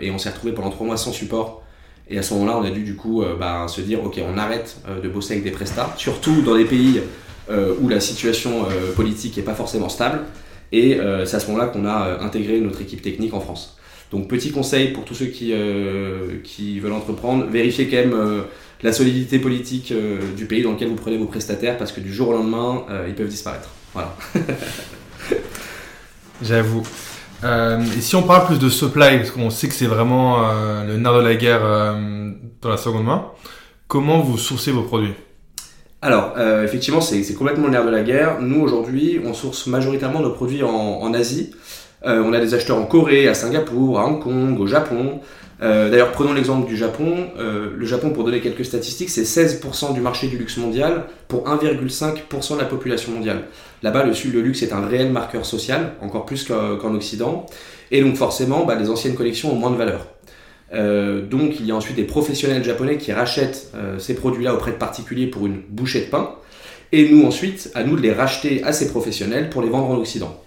et 0.00 0.10
on 0.10 0.16
s'est 0.16 0.30
retrouvé 0.30 0.52
pendant 0.52 0.70
trois 0.70 0.86
mois 0.86 0.96
sans 0.96 1.12
support. 1.12 1.62
Et 2.08 2.16
à 2.16 2.22
ce 2.22 2.32
moment-là, 2.32 2.56
on 2.56 2.64
a 2.64 2.70
dû 2.70 2.84
du 2.84 2.96
coup 2.96 3.22
bah, 3.38 3.66
se 3.68 3.82
dire 3.82 4.02
ok, 4.02 4.18
on 4.26 4.38
arrête 4.38 4.78
de 5.02 5.08
bosser 5.10 5.34
avec 5.34 5.44
des 5.44 5.50
prestats, 5.50 5.92
surtout 5.98 6.40
dans 6.40 6.56
des 6.56 6.64
pays 6.64 7.02
où 7.50 7.88
la 7.88 8.00
situation 8.00 8.64
euh, 8.64 8.92
politique 8.94 9.36
n'est 9.36 9.42
pas 9.42 9.54
forcément 9.54 9.88
stable. 9.88 10.20
Et 10.70 10.98
euh, 10.98 11.26
c'est 11.26 11.36
à 11.36 11.40
ce 11.40 11.48
moment-là 11.48 11.66
qu'on 11.66 11.84
a 11.84 12.22
intégré 12.22 12.60
notre 12.60 12.80
équipe 12.80 13.02
technique 13.02 13.34
en 13.34 13.40
France. 13.40 13.76
Donc 14.10 14.28
petit 14.28 14.52
conseil 14.52 14.92
pour 14.92 15.04
tous 15.04 15.14
ceux 15.14 15.26
qui, 15.26 15.54
qui 16.44 16.80
veulent 16.80 16.92
entreprendre, 16.92 17.46
vérifiez 17.46 17.88
quand 17.88 17.96
même 17.96 18.44
la 18.82 18.92
solidité 18.92 19.38
politique 19.38 19.90
du 20.36 20.44
pays 20.44 20.62
dans 20.62 20.72
lequel 20.72 20.88
vous 20.88 20.96
prenez 20.96 21.16
vos 21.16 21.24
prestataires 21.24 21.78
parce 21.78 21.92
que 21.92 22.00
du 22.00 22.12
jour 22.12 22.28
au 22.28 22.32
lendemain, 22.32 22.84
ils 23.08 23.14
peuvent 23.14 23.28
disparaître. 23.28 23.70
Voilà. 23.94 24.14
J'avoue. 26.42 26.82
et 27.42 28.00
si 28.02 28.14
on 28.14 28.24
parle 28.24 28.44
plus 28.44 28.58
de 28.58 28.68
supply, 28.68 29.16
parce 29.16 29.30
qu'on 29.30 29.48
sait 29.48 29.68
que 29.68 29.74
c'est 29.74 29.86
vraiment 29.86 30.42
le 30.86 30.98
nerf 30.98 31.16
de 31.16 31.22
la 31.22 31.34
guerre 31.34 31.96
dans 32.60 32.68
la 32.68 32.76
seconde 32.76 33.06
main, 33.06 33.28
comment 33.88 34.20
vous 34.20 34.36
sourcez 34.36 34.72
vos 34.72 34.82
produits? 34.82 35.14
Alors, 36.04 36.34
euh, 36.36 36.64
effectivement, 36.64 37.00
c'est 37.00 37.22
complètement 37.34 37.68
le 37.68 37.72
de 37.72 37.90
la 37.90 38.02
guerre. 38.02 38.40
Nous, 38.40 38.60
aujourd'hui, 38.60 39.20
on 39.24 39.32
source 39.32 39.68
majoritairement 39.68 40.18
nos 40.18 40.32
produits 40.32 40.64
en, 40.64 41.14
Asie. 41.14 41.52
Euh, 42.04 42.20
on 42.26 42.32
a 42.32 42.40
des 42.40 42.54
acheteurs 42.54 42.76
en 42.76 42.86
Corée, 42.86 43.28
à 43.28 43.34
Singapour, 43.34 44.00
à 44.00 44.06
Hong 44.06 44.20
Kong, 44.20 44.58
au 44.58 44.66
Japon. 44.66 45.20
Euh, 45.62 45.90
d'ailleurs, 45.90 46.10
prenons 46.10 46.32
l'exemple 46.32 46.66
du 46.66 46.76
Japon. 46.76 47.28
le 47.38 47.86
Japon, 47.86 48.10
pour 48.10 48.24
donner 48.24 48.40
quelques 48.40 48.64
statistiques, 48.64 49.10
c'est 49.10 49.22
16% 49.22 49.94
du 49.94 50.00
marché 50.00 50.26
du 50.26 50.36
luxe 50.36 50.56
mondial 50.56 51.04
pour 51.28 51.44
1,5% 51.48 52.54
de 52.56 52.58
la 52.58 52.64
population 52.66 53.12
mondiale. 53.12 53.44
Là-bas, 53.84 54.02
le, 54.02 54.12
le, 54.32 54.40
luxe 54.40 54.62
est 54.64 54.72
un 54.72 54.84
réel 54.84 55.12
marqueur 55.12 55.46
social, 55.46 55.92
encore 56.02 56.26
plus 56.26 56.44
qu'en 56.44 56.94
Occident. 56.96 57.46
Et 57.92 58.02
donc, 58.02 58.16
forcément, 58.16 58.64
bah, 58.64 58.74
les 58.74 58.90
anciennes 58.90 59.14
collections 59.14 59.52
ont 59.52 59.56
moins 59.56 59.70
de 59.70 59.76
valeur. 59.76 60.08
Euh, 60.74 61.20
donc 61.20 61.60
il 61.60 61.66
y 61.66 61.72
a 61.72 61.74
ensuite 61.74 61.96
des 61.96 62.04
professionnels 62.04 62.64
japonais 62.64 62.96
qui 62.96 63.12
rachètent 63.12 63.70
euh, 63.74 63.98
ces 63.98 64.14
produits-là 64.14 64.54
auprès 64.54 64.70
de 64.70 64.76
particuliers 64.76 65.26
pour 65.26 65.46
une 65.46 65.60
bouchée 65.68 66.00
de 66.00 66.06
pain. 66.10 66.30
Et 66.92 67.08
nous 67.08 67.24
ensuite, 67.24 67.70
à 67.74 67.84
nous 67.84 67.96
de 67.96 68.02
les 68.02 68.12
racheter 68.12 68.62
à 68.64 68.72
ces 68.72 68.88
professionnels 68.88 69.48
pour 69.50 69.62
les 69.62 69.68
vendre 69.68 69.90
en 69.90 69.96
Occident. 69.96 70.38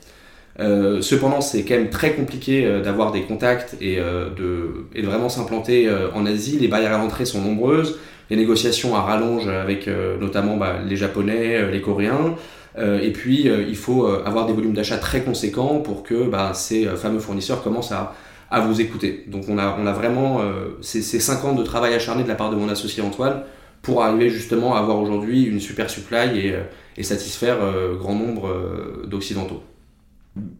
Euh, 0.60 1.01
cependant, 1.01 1.41
c'est 1.41 1.63
quand 1.63 1.75
même 1.75 1.89
très 1.89 2.13
compliqué 2.13 2.82
d'avoir 2.84 3.12
des 3.12 3.24
contacts 3.24 3.75
et, 3.82 3.98
de, 3.98 4.86
vraiment 5.03 5.27
s'implanter 5.27 5.89
en 6.13 6.25
Asie. 6.27 6.60
Les 6.60 6.67
barrières 6.67 6.94
à 6.94 6.98
l'entrée 7.00 7.25
sont 7.25 7.41
nombreuses. 7.41 8.00
Les 8.29 8.36
négociations 8.36 8.96
à 8.96 9.01
rallonge 9.01 9.48
avec 9.48 9.89
notamment 10.22 10.55
bah, 10.55 10.75
les 10.88 10.96
Japonais, 10.96 11.72
les 11.72 11.82
Coréens. 11.82 12.36
et 12.77 13.12
puis, 13.12 13.50
il 13.67 13.75
faut 13.75 14.05
avoir 14.05 14.46
des 14.46 14.53
volumes 14.53 14.74
d'achat 14.74 14.98
très 14.98 15.22
conséquents 15.22 15.79
pour 15.79 16.03
que 16.03 16.29
bah, 16.29 16.51
ces 16.53 16.86
fameux 16.96 17.20
fournisseurs 17.20 17.63
commencent 17.63 17.91
à, 17.91 18.13
à 18.50 18.62
vous 18.62 18.82
écouter. 18.82 19.25
Donc 19.28 19.46
on 19.50 19.58
a, 19.58 19.78
on 19.80 19.86
a 19.88 19.92
vraiment 19.92 20.42
euh, 20.42 20.78
ces, 20.82 21.02
ces 21.02 21.20
5 21.20 21.44
ans 21.46 21.54
de 21.54 21.64
travail 21.64 21.94
acharné 21.94 22.24
de 22.24 22.28
la 22.28 22.36
part 22.36 22.52
de 22.52 22.56
mon 22.56 22.70
associé 22.70 23.02
Antoine 23.02 23.44
pour 23.82 24.04
arriver 24.04 24.30
justement 24.30 24.75
à 24.75 24.80
avoir 24.80 25.00
aujourd'hui 25.00 25.44
une 25.44 25.60
super 25.60 25.90
supply 25.90 26.40
et, 26.40 26.54
euh, 26.54 27.04
satisfaire 27.04 27.58
euh, 27.62 27.96
grand 27.96 28.16
nombre 28.16 28.50
d'occidentaux. 29.06 29.64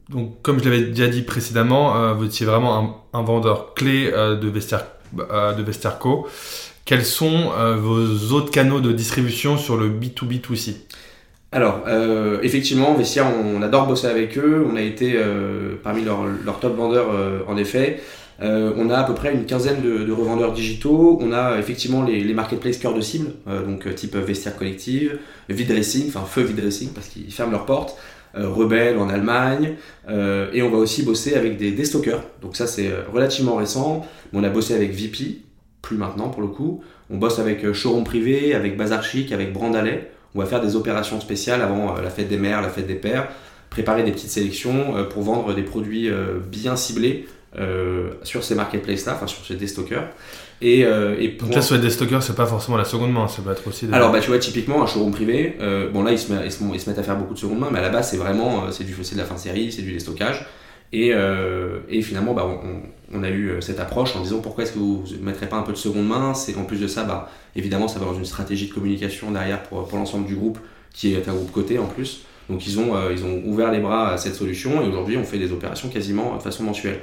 Donc 0.10 0.42
comme 0.42 0.60
je 0.60 0.66
l'avais 0.66 0.82
déjà 0.84 1.08
dit 1.08 1.22
précédemment, 1.22 2.14
vous 2.14 2.26
étiez 2.26 2.46
vraiment 2.46 3.06
un, 3.14 3.22
vendeur 3.24 3.74
clé 3.74 4.10
de, 4.10 4.48
vestiaire, 4.48 4.86
de 5.14 5.62
Vestiarco. 5.62 6.28
Quels 6.86 7.04
sont 7.04 7.52
vos 7.78 8.34
autres 8.34 8.52
canaux 8.52 8.80
de 8.80 8.94
distribution 8.94 9.58
sur 9.58 9.76
le 9.76 9.90
B2B2C 9.90 10.76
alors, 11.52 11.84
euh, 11.88 12.40
effectivement, 12.44 12.94
Vestiaire, 12.96 13.28
on, 13.28 13.62
adore 13.62 13.88
bosser 13.88 14.08
avec 14.08 14.38
eux. 14.38 14.66
On 14.70 14.76
a 14.76 14.82
été 14.82 15.14
euh, 15.16 15.76
parmi 15.82 16.04
leurs 16.04 16.60
top 16.60 16.76
vendeurs, 16.76 17.08
euh, 17.14 17.40
en 17.48 17.56
effet. 17.56 18.02
on 18.42 18.90
a 18.90 18.98
à 18.98 19.04
peu 19.06 19.14
près 19.14 19.34
une 19.34 19.46
quinzaine 19.46 19.82
de, 19.82 20.12
revendeurs 20.12 20.52
digitaux. 20.52 21.18
On 21.22 21.32
a 21.32 21.58
effectivement 21.58 22.04
les, 22.04 22.34
marketplaces 22.34 22.78
cœur 22.78 22.94
de 22.94 23.00
cible, 23.00 23.32
donc 23.66 23.94
type 23.96 24.18
Vestiaire 24.18 24.58
Collective, 24.58 25.18
Vidressing, 25.48 26.10
enfin 26.10 26.26
Feu 26.26 26.42
Vidressing 26.42 26.90
parce 26.94 27.08
qu'ils 27.08 27.32
ferment 27.32 27.54
leurs 27.54 27.66
portes. 27.66 27.98
Rebelle 28.38 28.98
en 28.98 29.08
Allemagne, 29.08 29.76
et 30.10 30.62
on 30.62 30.70
va 30.70 30.78
aussi 30.78 31.04
bosser 31.04 31.36
avec 31.36 31.56
des 31.56 31.72
déstockers. 31.72 32.22
Donc 32.42 32.58
ça 32.58 32.68
c'est 32.68 32.92
relativement 33.14 33.56
récent. 33.56 34.06
On 34.34 34.44
a 34.44 34.50
bossé 34.50 34.76
avec 34.76 34.92
VP, 34.92 35.40
plus 35.82 35.96
maintenant 35.96 36.28
pour 36.28 36.42
le 36.42 36.50
coup. 36.50 36.84
On 37.10 37.16
bosse 37.16 37.40
avec 37.40 37.72
Showroom 37.72 38.04
Privé, 38.04 38.54
avec 38.54 38.76
Bazar 38.76 39.04
Chic, 39.04 39.32
avec 39.32 39.54
Brandalais 39.54 40.12
on 40.36 40.40
va 40.40 40.46
faire 40.46 40.62
des 40.62 40.76
opérations 40.76 41.20
spéciales 41.20 41.62
avant 41.62 41.96
la 41.96 42.10
fête 42.10 42.28
des 42.28 42.38
mères, 42.38 42.62
la 42.62 42.70
fête 42.70 42.88
des 42.88 42.96
pères, 42.96 43.28
préparer 43.70 44.04
des 44.04 44.12
petites 44.12 44.30
sélections 44.30 45.06
pour 45.10 45.24
vendre 45.24 45.54
des 45.54 45.64
produits 45.64 46.10
bien 46.52 46.76
ciblés 46.76 47.28
sur 48.24 48.44
ces 48.44 48.56
marketplaces-là, 48.56 49.14
enfin 49.16 49.28
sur 49.28 49.46
ces 49.46 49.56
déstockers. 49.56 50.08
Et, 50.62 50.82
et 50.82 51.38
Donc 51.40 51.54
là, 51.54 51.62
sur 51.62 51.76
les 51.76 51.82
déstockers, 51.82 52.22
c'est 52.22 52.36
pas 52.36 52.46
forcément 52.46 52.78
la 52.78 52.86
seconde 52.86 53.14
main, 53.14 53.28
ça 53.28 53.42
peut 53.42 53.52
être 53.52 53.66
aussi. 53.68 53.88
Alors, 53.92 54.12
bah, 54.12 54.20
tu 54.20 54.30
vois, 54.30 54.40
typiquement, 54.40 54.84
un 54.84 54.88
showroom 54.88 55.12
privé, 55.12 55.58
bon 55.94 56.04
là, 56.04 56.12
ils 56.12 56.20
se, 56.20 56.32
mettent, 56.32 56.46
ils, 56.46 56.80
se, 56.80 56.90
mettent 56.90 57.00
à 57.00 57.04
faire 57.04 57.16
beaucoup 57.16 57.34
de 57.34 57.40
seconde 57.40 57.60
main, 57.60 57.70
mais 57.72 57.80
à 57.80 57.84
la 57.84 57.90
base, 57.90 58.12
c'est 58.12 58.18
vraiment 58.18 58.72
c'est 58.72 58.84
du 58.84 58.94
de 58.94 59.18
la 59.18 59.24
fin 59.24 59.36
de 59.36 59.40
série, 59.40 59.72
c'est 59.72 59.84
du 59.84 59.94
déstockage. 59.94 60.46
Et, 60.98 61.12
et 61.90 62.02
finalement, 62.02 62.34
bah, 62.34 62.48
on, 63.14 63.24
a 63.24 63.30
eu 63.30 63.58
cette 63.60 63.82
approche 63.82 64.16
en 64.16 64.22
disant 64.22 64.40
pourquoi 64.40 64.64
est-ce 64.64 64.72
que 64.72 64.80
vous 64.80 65.04
ne 65.20 65.26
mettrez 65.26 65.48
pas 65.48 65.58
un 65.58 65.64
peu 65.64 65.74
de 65.74 65.78
seconde 65.78 66.08
main? 66.08 66.34
C'est 66.34 66.56
en 66.56 66.64
plus 66.64 66.80
de 66.80 66.88
ça, 66.88 67.04
bah, 67.04 67.30
évidemment, 67.56 67.90
ça 67.90 68.00
va 68.00 68.06
dans 68.06 68.14
une 68.14 68.26
stratégie 68.26 68.70
de 68.70 68.74
communication 68.74 69.32
derrière 69.32 69.64
pour, 69.64 69.88
l'ensemble 69.94 70.26
du 70.26 70.36
groupe, 70.36 70.58
qui 70.94 71.14
est 71.14 71.28
un 71.28 71.34
groupe 71.34 71.52
coté 71.52 71.80
en 71.80 71.88
plus. 71.88 72.22
Donc 72.50 72.66
ils 72.66 72.80
ont, 72.80 72.94
ils 73.12 73.26
ont 73.26 73.42
ouvert 73.46 73.72
les 73.72 73.80
bras 73.80 74.12
à 74.12 74.18
cette 74.18 74.36
solution 74.36 74.82
et 74.82 74.88
aujourd'hui 74.88 75.18
on 75.18 75.24
fait 75.24 75.40
des 75.40 75.52
opérations 75.52 75.90
quasiment 75.90 76.38
de 76.38 76.42
façon 76.42 76.64
mensuelle. 76.64 77.00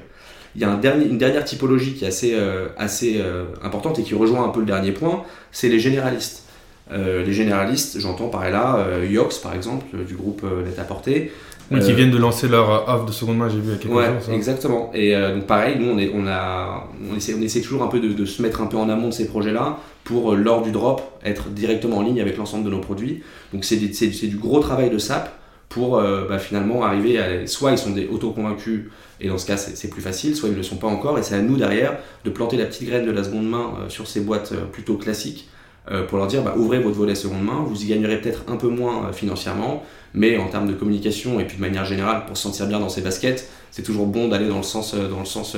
Il 0.55 0.61
y 0.61 0.65
a 0.65 0.69
une 0.69 1.19
dernière 1.19 1.45
typologie 1.45 1.95
qui 1.95 2.05
est 2.05 2.09
assez, 2.09 2.35
euh, 2.35 2.69
assez 2.77 3.21
euh, 3.21 3.45
importante 3.63 3.99
et 3.99 4.03
qui 4.03 4.15
rejoint 4.15 4.45
un 4.45 4.51
peu 4.51 4.61
le 4.61 4.67
dernier 4.67 4.93
point, 4.93 5.25
c'est 5.51 5.69
les 5.69 5.79
généralistes. 5.79 6.45
Euh, 6.91 7.25
les 7.25 7.33
généralistes, 7.33 7.99
j'entends 8.01 8.29
par 8.29 8.49
là 8.51 8.87
Yox 9.09 9.39
par 9.39 9.55
exemple, 9.55 9.87
du 10.05 10.15
groupe 10.15 10.43
Net 10.43 10.87
Portée. 10.87 11.33
Oui, 11.73 11.81
qui 11.81 11.93
viennent 11.93 12.11
de 12.11 12.19
lancer 12.19 12.49
leur 12.49 12.89
offre 12.89 13.07
de 13.07 13.13
seconde 13.13 13.39
main, 13.39 13.49
j'ai 13.49 13.59
vu 13.59 13.65
il 13.67 13.71
y 13.71 13.75
a 13.75 13.77
quelques 13.77 13.95
ouais, 13.95 14.21
jours. 14.25 14.35
Exactement. 14.35 14.91
Et 14.95 15.15
donc 15.15 15.47
pareil, 15.47 15.77
nous 15.79 15.91
on, 15.91 15.99
est, 15.99 16.11
on, 16.15 16.27
a, 16.27 16.89
on, 17.11 17.17
essaie, 17.17 17.35
on 17.39 17.43
essaie 17.43 17.61
toujours 17.61 17.83
un 17.83 17.89
peu 17.89 18.01
de, 18.01 18.09
de, 18.13 18.25
se 18.25 18.43
mettre 18.43 18.61
un 18.61 18.67
peu 18.67 18.77
en 18.77 18.89
amont 18.89 19.09
de 19.09 19.15
ces 19.15 19.27
projets-là 19.27 19.79
pour, 20.05 20.35
lors 20.35 20.63
du 20.63 20.71
drop, 20.71 21.21
être 21.25 21.49
directement 21.49 21.99
en 21.99 22.03
ligne 22.03 22.21
avec 22.21 22.37
l'ensemble 22.37 22.65
de 22.65 22.71
nos 22.71 22.81
produits. 22.81 23.23
Donc 23.53 23.65
c'est 23.65 23.77
du 23.77 24.37
gros 24.37 24.61
travail 24.61 24.91
de 24.91 24.99
SAP 24.99 25.31
pour 25.69 25.99
bah, 26.01 26.39
finalement 26.39 26.83
arriver 26.85 27.19
à... 27.19 27.47
Soit 27.47 27.73
ils 27.73 27.79
sont 27.79 27.91
des 27.91 28.07
auto-convaincus 28.07 28.91
et 29.23 29.29
dans 29.29 29.39
ce 29.39 29.47
cas, 29.47 29.57
c'est 29.57 29.89
plus 29.89 30.03
facile, 30.03 30.35
soit 30.35 30.49
ils 30.49 30.53
ne 30.53 30.57
le 30.57 30.65
sont 30.65 30.77
pas 30.77 30.89
encore, 30.89 31.17
et 31.17 31.23
c'est 31.23 31.37
à 31.37 31.41
nous 31.41 31.57
derrière 31.57 31.97
de 32.25 32.31
planter 32.31 32.57
la 32.57 32.67
petite 32.67 32.89
graine 32.89 33.07
de 33.07 33.13
la 33.13 33.23
seconde 33.23 33.49
main 33.49 33.75
euh, 33.79 33.89
sur 33.89 34.09
ces 34.09 34.21
boîtes 34.21 34.51
euh, 34.51 34.65
plutôt 34.65 34.97
classiques 34.97 35.49
euh, 35.49 35.62
pour 36.09 36.19
leur 36.19 36.27
dire 36.29 36.43
bah, 36.43 36.55
ouvrez 36.57 36.79
votre 36.79 36.97
volet 36.97 37.15
seconde 37.15 37.43
main, 37.43 37.65
vous 37.67 37.83
y 37.83 37.87
gagnerez 37.87 38.21
peut-être 38.21 38.45
un 38.49 38.57
peu 38.57 38.69
moins 38.69 39.13
financièrement, 39.13 39.83
mais 40.15 40.39
en 40.39 40.49
termes 40.49 40.69
de 40.69 40.75
communication 40.75 41.41
et 41.41 41.45
puis 41.45 41.57
de 41.57 41.61
manière 41.61 41.85
générale, 41.85 42.25
pour 42.27 42.37
se 42.37 42.45
sentir 42.45 42.67
bien 42.67 42.79
dans 42.79 42.89
ses 42.89 43.01
baskets, 43.01 43.49
c'est 43.71 43.83
toujours 43.83 44.07
bon 44.07 44.29
d'aller 44.29 44.49
dans 44.49 44.59
le 44.59 44.63
sens, 44.63 44.95
dans 44.95 45.19
le 45.21 45.25
sens, 45.25 45.57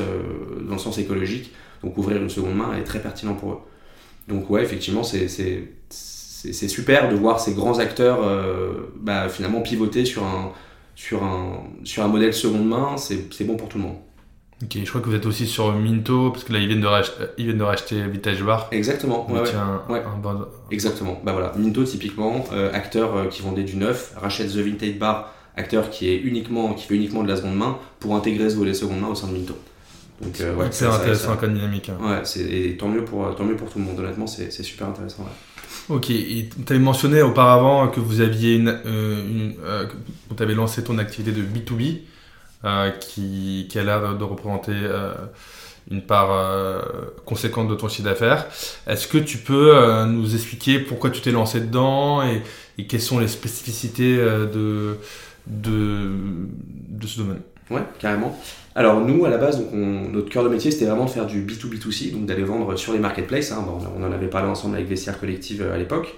dans 0.66 0.72
le 0.72 0.78
sens 0.78 0.98
écologique. 0.98 1.52
Donc 1.82 1.98
ouvrir 1.98 2.16
une 2.16 2.30
seconde 2.30 2.56
main 2.56 2.74
est 2.78 2.84
très 2.84 3.00
pertinent 3.00 3.34
pour 3.34 3.52
eux. 3.52 3.58
Donc 4.28 4.48
ouais, 4.48 4.62
effectivement, 4.62 5.02
c'est 5.02 5.28
super 6.68 7.10
de 7.10 7.16
voir 7.16 7.38
ces 7.40 7.52
grands 7.52 7.78
acteurs 7.78 8.20
bah, 8.96 9.28
finalement 9.28 9.60
pivoter 9.60 10.06
sur 10.06 10.24
un, 10.24 10.52
sur 10.94 11.22
un, 11.22 11.64
sur 11.82 12.02
un 12.02 12.08
modèle 12.08 12.32
seconde 12.32 12.66
main, 12.66 12.96
c'est 12.96 13.44
bon 13.44 13.56
pour 13.56 13.68
tout 13.68 13.78
le 13.78 13.84
monde. 13.84 13.96
Ok, 14.62 14.78
je 14.82 14.88
crois 14.88 15.00
que 15.00 15.08
vous 15.08 15.14
êtes 15.14 15.26
aussi 15.26 15.46
sur 15.46 15.72
Minto, 15.74 16.30
parce 16.30 16.44
que 16.44 16.52
là, 16.52 16.58
ils 16.58 16.68
viennent 16.68 16.80
de 16.80 16.86
racheter, 16.86 17.24
ils 17.38 17.44
viennent 17.44 17.58
de 17.58 17.64
racheter 17.64 18.02
Vintage 18.02 18.42
Bar. 18.42 18.68
Exactement. 18.70 19.26
Exactement. 20.70 21.20
Bah 21.24 21.32
voilà, 21.32 21.52
Minto, 21.56 21.84
typiquement, 21.84 22.44
euh, 22.52 22.72
acteur 22.72 23.16
euh, 23.16 23.26
qui 23.26 23.42
vendait 23.42 23.64
du 23.64 23.76
neuf, 23.76 24.14
rachète 24.16 24.48
The 24.52 24.58
Vintage 24.58 24.98
Bar, 24.98 25.34
acteur 25.56 25.90
qui, 25.90 26.08
est 26.08 26.16
uniquement, 26.16 26.72
qui 26.74 26.86
fait 26.86 26.94
uniquement 26.94 27.22
de 27.22 27.28
la 27.28 27.36
seconde 27.36 27.56
main, 27.56 27.78
pour 27.98 28.14
intégrer 28.14 28.48
ce 28.48 28.56
volet 28.56 28.74
seconde 28.74 29.00
main 29.00 29.08
au 29.08 29.14
sein 29.14 29.26
de 29.26 29.32
Minto. 29.32 29.54
Donc, 30.22 30.40
euh, 30.40 30.54
ouais, 30.54 30.66
c'est 30.70 30.86
intéressant 30.86 31.36
comme 31.36 31.54
dynamique. 31.54 31.90
Hein. 31.90 31.98
Ouais, 32.00 32.40
et 32.40 32.76
tant 32.76 32.88
mieux, 32.88 33.04
pour, 33.04 33.34
tant 33.34 33.44
mieux 33.44 33.56
pour 33.56 33.68
tout 33.68 33.78
le 33.78 33.84
monde, 33.84 33.98
honnêtement, 33.98 34.28
c'est 34.28 34.50
super 34.50 34.88
intéressant. 34.88 35.26
Ok, 35.88 36.06
tu 36.06 36.48
avais 36.70 36.78
mentionné 36.78 37.20
auparavant 37.20 37.88
que 37.88 38.00
vous 38.00 38.20
aviez 38.22 38.54
une, 38.54 38.68
euh, 38.86 39.50
euh, 39.64 39.86
avais 40.38 40.54
lancé 40.54 40.82
ton 40.82 40.96
activité 40.96 41.32
de 41.32 41.42
B2B 41.42 41.82
euh, 41.82 41.98
qui, 43.00 43.66
qui, 43.68 43.78
a 43.78 43.84
l'air 43.84 44.16
de 44.16 44.24
représenter 44.24 44.72
une 45.90 46.02
part 46.02 46.82
conséquente 47.24 47.68
de 47.68 47.74
ton 47.74 47.88
chiffre 47.88 48.08
d'affaires. 48.08 48.46
Est-ce 48.86 49.06
que 49.06 49.18
tu 49.18 49.38
peux 49.38 50.04
nous 50.06 50.34
expliquer 50.34 50.78
pourquoi 50.78 51.10
tu 51.10 51.20
t'es 51.20 51.30
lancé 51.30 51.60
dedans 51.60 52.22
et, 52.22 52.42
quelles 52.86 53.02
sont 53.02 53.18
les 53.18 53.28
spécificités 53.28 54.16
de, 54.16 54.96
ce 55.46 57.18
domaine? 57.18 57.40
Ouais, 57.70 57.82
carrément. 57.98 58.38
Alors 58.76 59.00
nous, 59.00 59.24
à 59.24 59.30
la 59.30 59.38
base, 59.38 59.58
donc 59.58 59.72
notre 59.72 60.28
cœur 60.28 60.42
de 60.42 60.48
métier, 60.48 60.70
c'était 60.70 60.86
vraiment 60.86 61.04
de 61.04 61.10
faire 61.10 61.26
du 61.26 61.44
B2B2C, 61.44 62.12
donc 62.12 62.26
d'aller 62.26 62.42
vendre 62.42 62.76
sur 62.76 62.92
les 62.92 62.98
marketplaces. 62.98 63.52
Hein. 63.52 63.64
on 63.96 64.02
en 64.02 64.12
avait 64.12 64.26
parlé 64.26 64.48
ensemble 64.48 64.74
avec 64.74 64.88
Vestiaire 64.88 65.18
Collective 65.20 65.62
euh, 65.62 65.74
à 65.74 65.78
l'époque. 65.78 66.16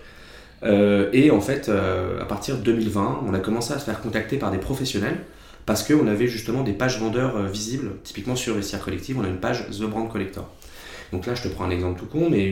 Euh, 0.63 1.11
et 1.13 1.31
en 1.31 1.43
fait, 1.43 1.69
euh, 1.69 2.21
à 2.23 2.25
partir 2.25 2.57
de 2.57 2.63
2020, 2.63 3.25
on 3.29 3.35
a 3.35 3.41
commencé 3.41 3.75
à 3.75 3.79
se 3.79 3.85
faire 3.85 4.01
contacter 4.01 4.39
par 4.39 4.51
des 4.51 4.59
professionnels 4.59 5.19
parce 5.67 5.83
qu'on 5.83 6.07
avait 6.07 6.29
justement 6.29 6.63
des 6.63 6.73
pages 6.73 6.99
vendeurs 6.99 7.43
visibles. 7.49 7.91
Typiquement 8.05 8.37
sur 8.37 8.55
Vestiaire 8.55 8.83
Collective, 8.83 9.19
on 9.19 9.25
a 9.25 9.29
une 9.29 9.41
page 9.41 9.69
The 9.71 9.83
Brand 9.83 10.09
Collector. 10.09 10.49
Donc 11.13 11.27
là, 11.27 11.35
je 11.35 11.43
te 11.43 11.49
prends 11.49 11.65
un 11.65 11.71
exemple 11.71 12.01
tout 12.01 12.07
con, 12.07 12.29
mais 12.31 12.47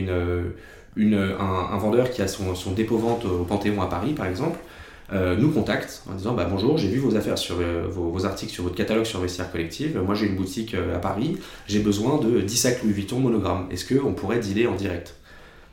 une, 0.95 1.13
un, 1.15 1.77
vendeur 1.77 2.09
qui 2.09 2.21
a 2.21 2.27
son, 2.27 2.71
dépôt-vente 2.71 3.25
au 3.25 3.43
Panthéon 3.43 3.81
à 3.81 3.87
Paris, 3.87 4.13
par 4.13 4.27
exemple, 4.27 4.59
euh, 5.13 5.35
nous 5.35 5.51
contacte 5.51 6.01
en 6.09 6.15
disant 6.15 6.33
bah, 6.33 6.47
bonjour, 6.49 6.77
j'ai 6.77 6.87
vu 6.87 6.97
vos 6.97 7.15
affaires 7.15 7.37
sur 7.37 7.57
euh, 7.59 7.85
vos, 7.87 8.25
articles 8.25 8.51
sur 8.51 8.63
votre 8.63 8.75
catalogue 8.75 9.05
sur 9.05 9.19
Vestiaire 9.19 9.51
Collective. 9.51 9.99
Moi, 10.03 10.15
j'ai 10.15 10.25
une 10.25 10.35
boutique 10.35 10.73
euh, 10.73 10.95
à 10.95 10.99
Paris. 10.99 11.37
J'ai 11.67 11.79
besoin 11.79 12.17
de 12.17 12.41
10 12.41 12.57
sacs 12.57 12.83
Louis 12.83 12.93
Vuitton 12.93 13.19
monogramme. 13.19 13.67
Est-ce 13.69 13.93
qu'on 13.93 14.13
pourrait 14.13 14.39
dealer 14.39 14.67
en 14.67 14.75
direct? 14.75 15.15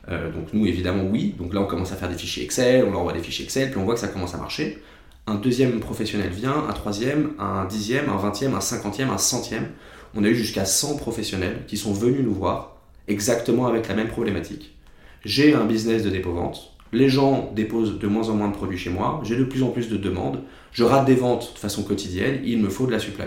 Donc 0.09 0.51
nous, 0.51 0.67
évidemment, 0.67 1.05
oui. 1.09 1.33
Donc 1.39 1.53
là, 1.53 1.61
on 1.61 1.65
commence 1.65 1.93
à 1.93 1.95
faire 1.95 2.09
des 2.09 2.17
fichiers 2.17 2.43
Excel. 2.43 2.83
On 2.85 2.91
leur 2.91 2.99
envoie 2.99 3.13
des 3.13 3.21
fichiers 3.21 3.45
Excel, 3.45 3.71
puis 3.71 3.79
on 3.79 3.85
voit 3.85 3.93
que 3.93 4.01
ça 4.01 4.09
commence 4.09 4.35
à 4.35 4.37
marcher. 4.37 4.83
Un 5.25 5.35
deuxième 5.35 5.79
professionnel 5.79 6.31
vient, 6.31 6.65
un 6.67 6.73
troisième, 6.73 7.31
un 7.39 7.65
dixième, 7.65 8.09
un 8.09 8.17
vingtième, 8.17 8.53
un 8.55 8.61
cinquantième, 8.61 9.09
un 9.09 9.17
centième. 9.17 9.69
On 10.15 10.23
a 10.23 10.27
eu 10.27 10.35
jusqu'à 10.35 10.65
100 10.65 10.97
professionnels 10.97 11.63
qui 11.67 11.77
sont 11.77 11.93
venus 11.93 12.23
nous 12.23 12.33
voir 12.33 12.77
exactement 13.07 13.67
avec 13.67 13.87
la 13.87 13.95
même 13.95 14.09
problématique. 14.09 14.75
J'ai 15.23 15.53
un 15.53 15.65
business 15.65 16.03
de 16.03 16.09
dépôt-vente 16.09 16.73
les 16.93 17.09
gens 17.09 17.51
déposent 17.55 17.99
de 17.99 18.07
moins 18.07 18.29
en 18.29 18.35
moins 18.35 18.49
de 18.49 18.53
produits 18.53 18.77
chez 18.77 18.91
moi, 18.91 19.19
j'ai 19.23 19.35
de 19.35 19.43
plus 19.43 19.63
en 19.63 19.69
plus 19.69 19.89
de 19.89 19.97
demandes, 19.97 20.39
je 20.71 20.83
rate 20.83 21.05
des 21.05 21.15
ventes 21.15 21.53
de 21.53 21.59
façon 21.59 21.83
quotidienne, 21.83 22.39
il 22.45 22.61
me 22.61 22.69
faut 22.69 22.85
de 22.85 22.91
la 22.91 22.99
supply. 22.99 23.25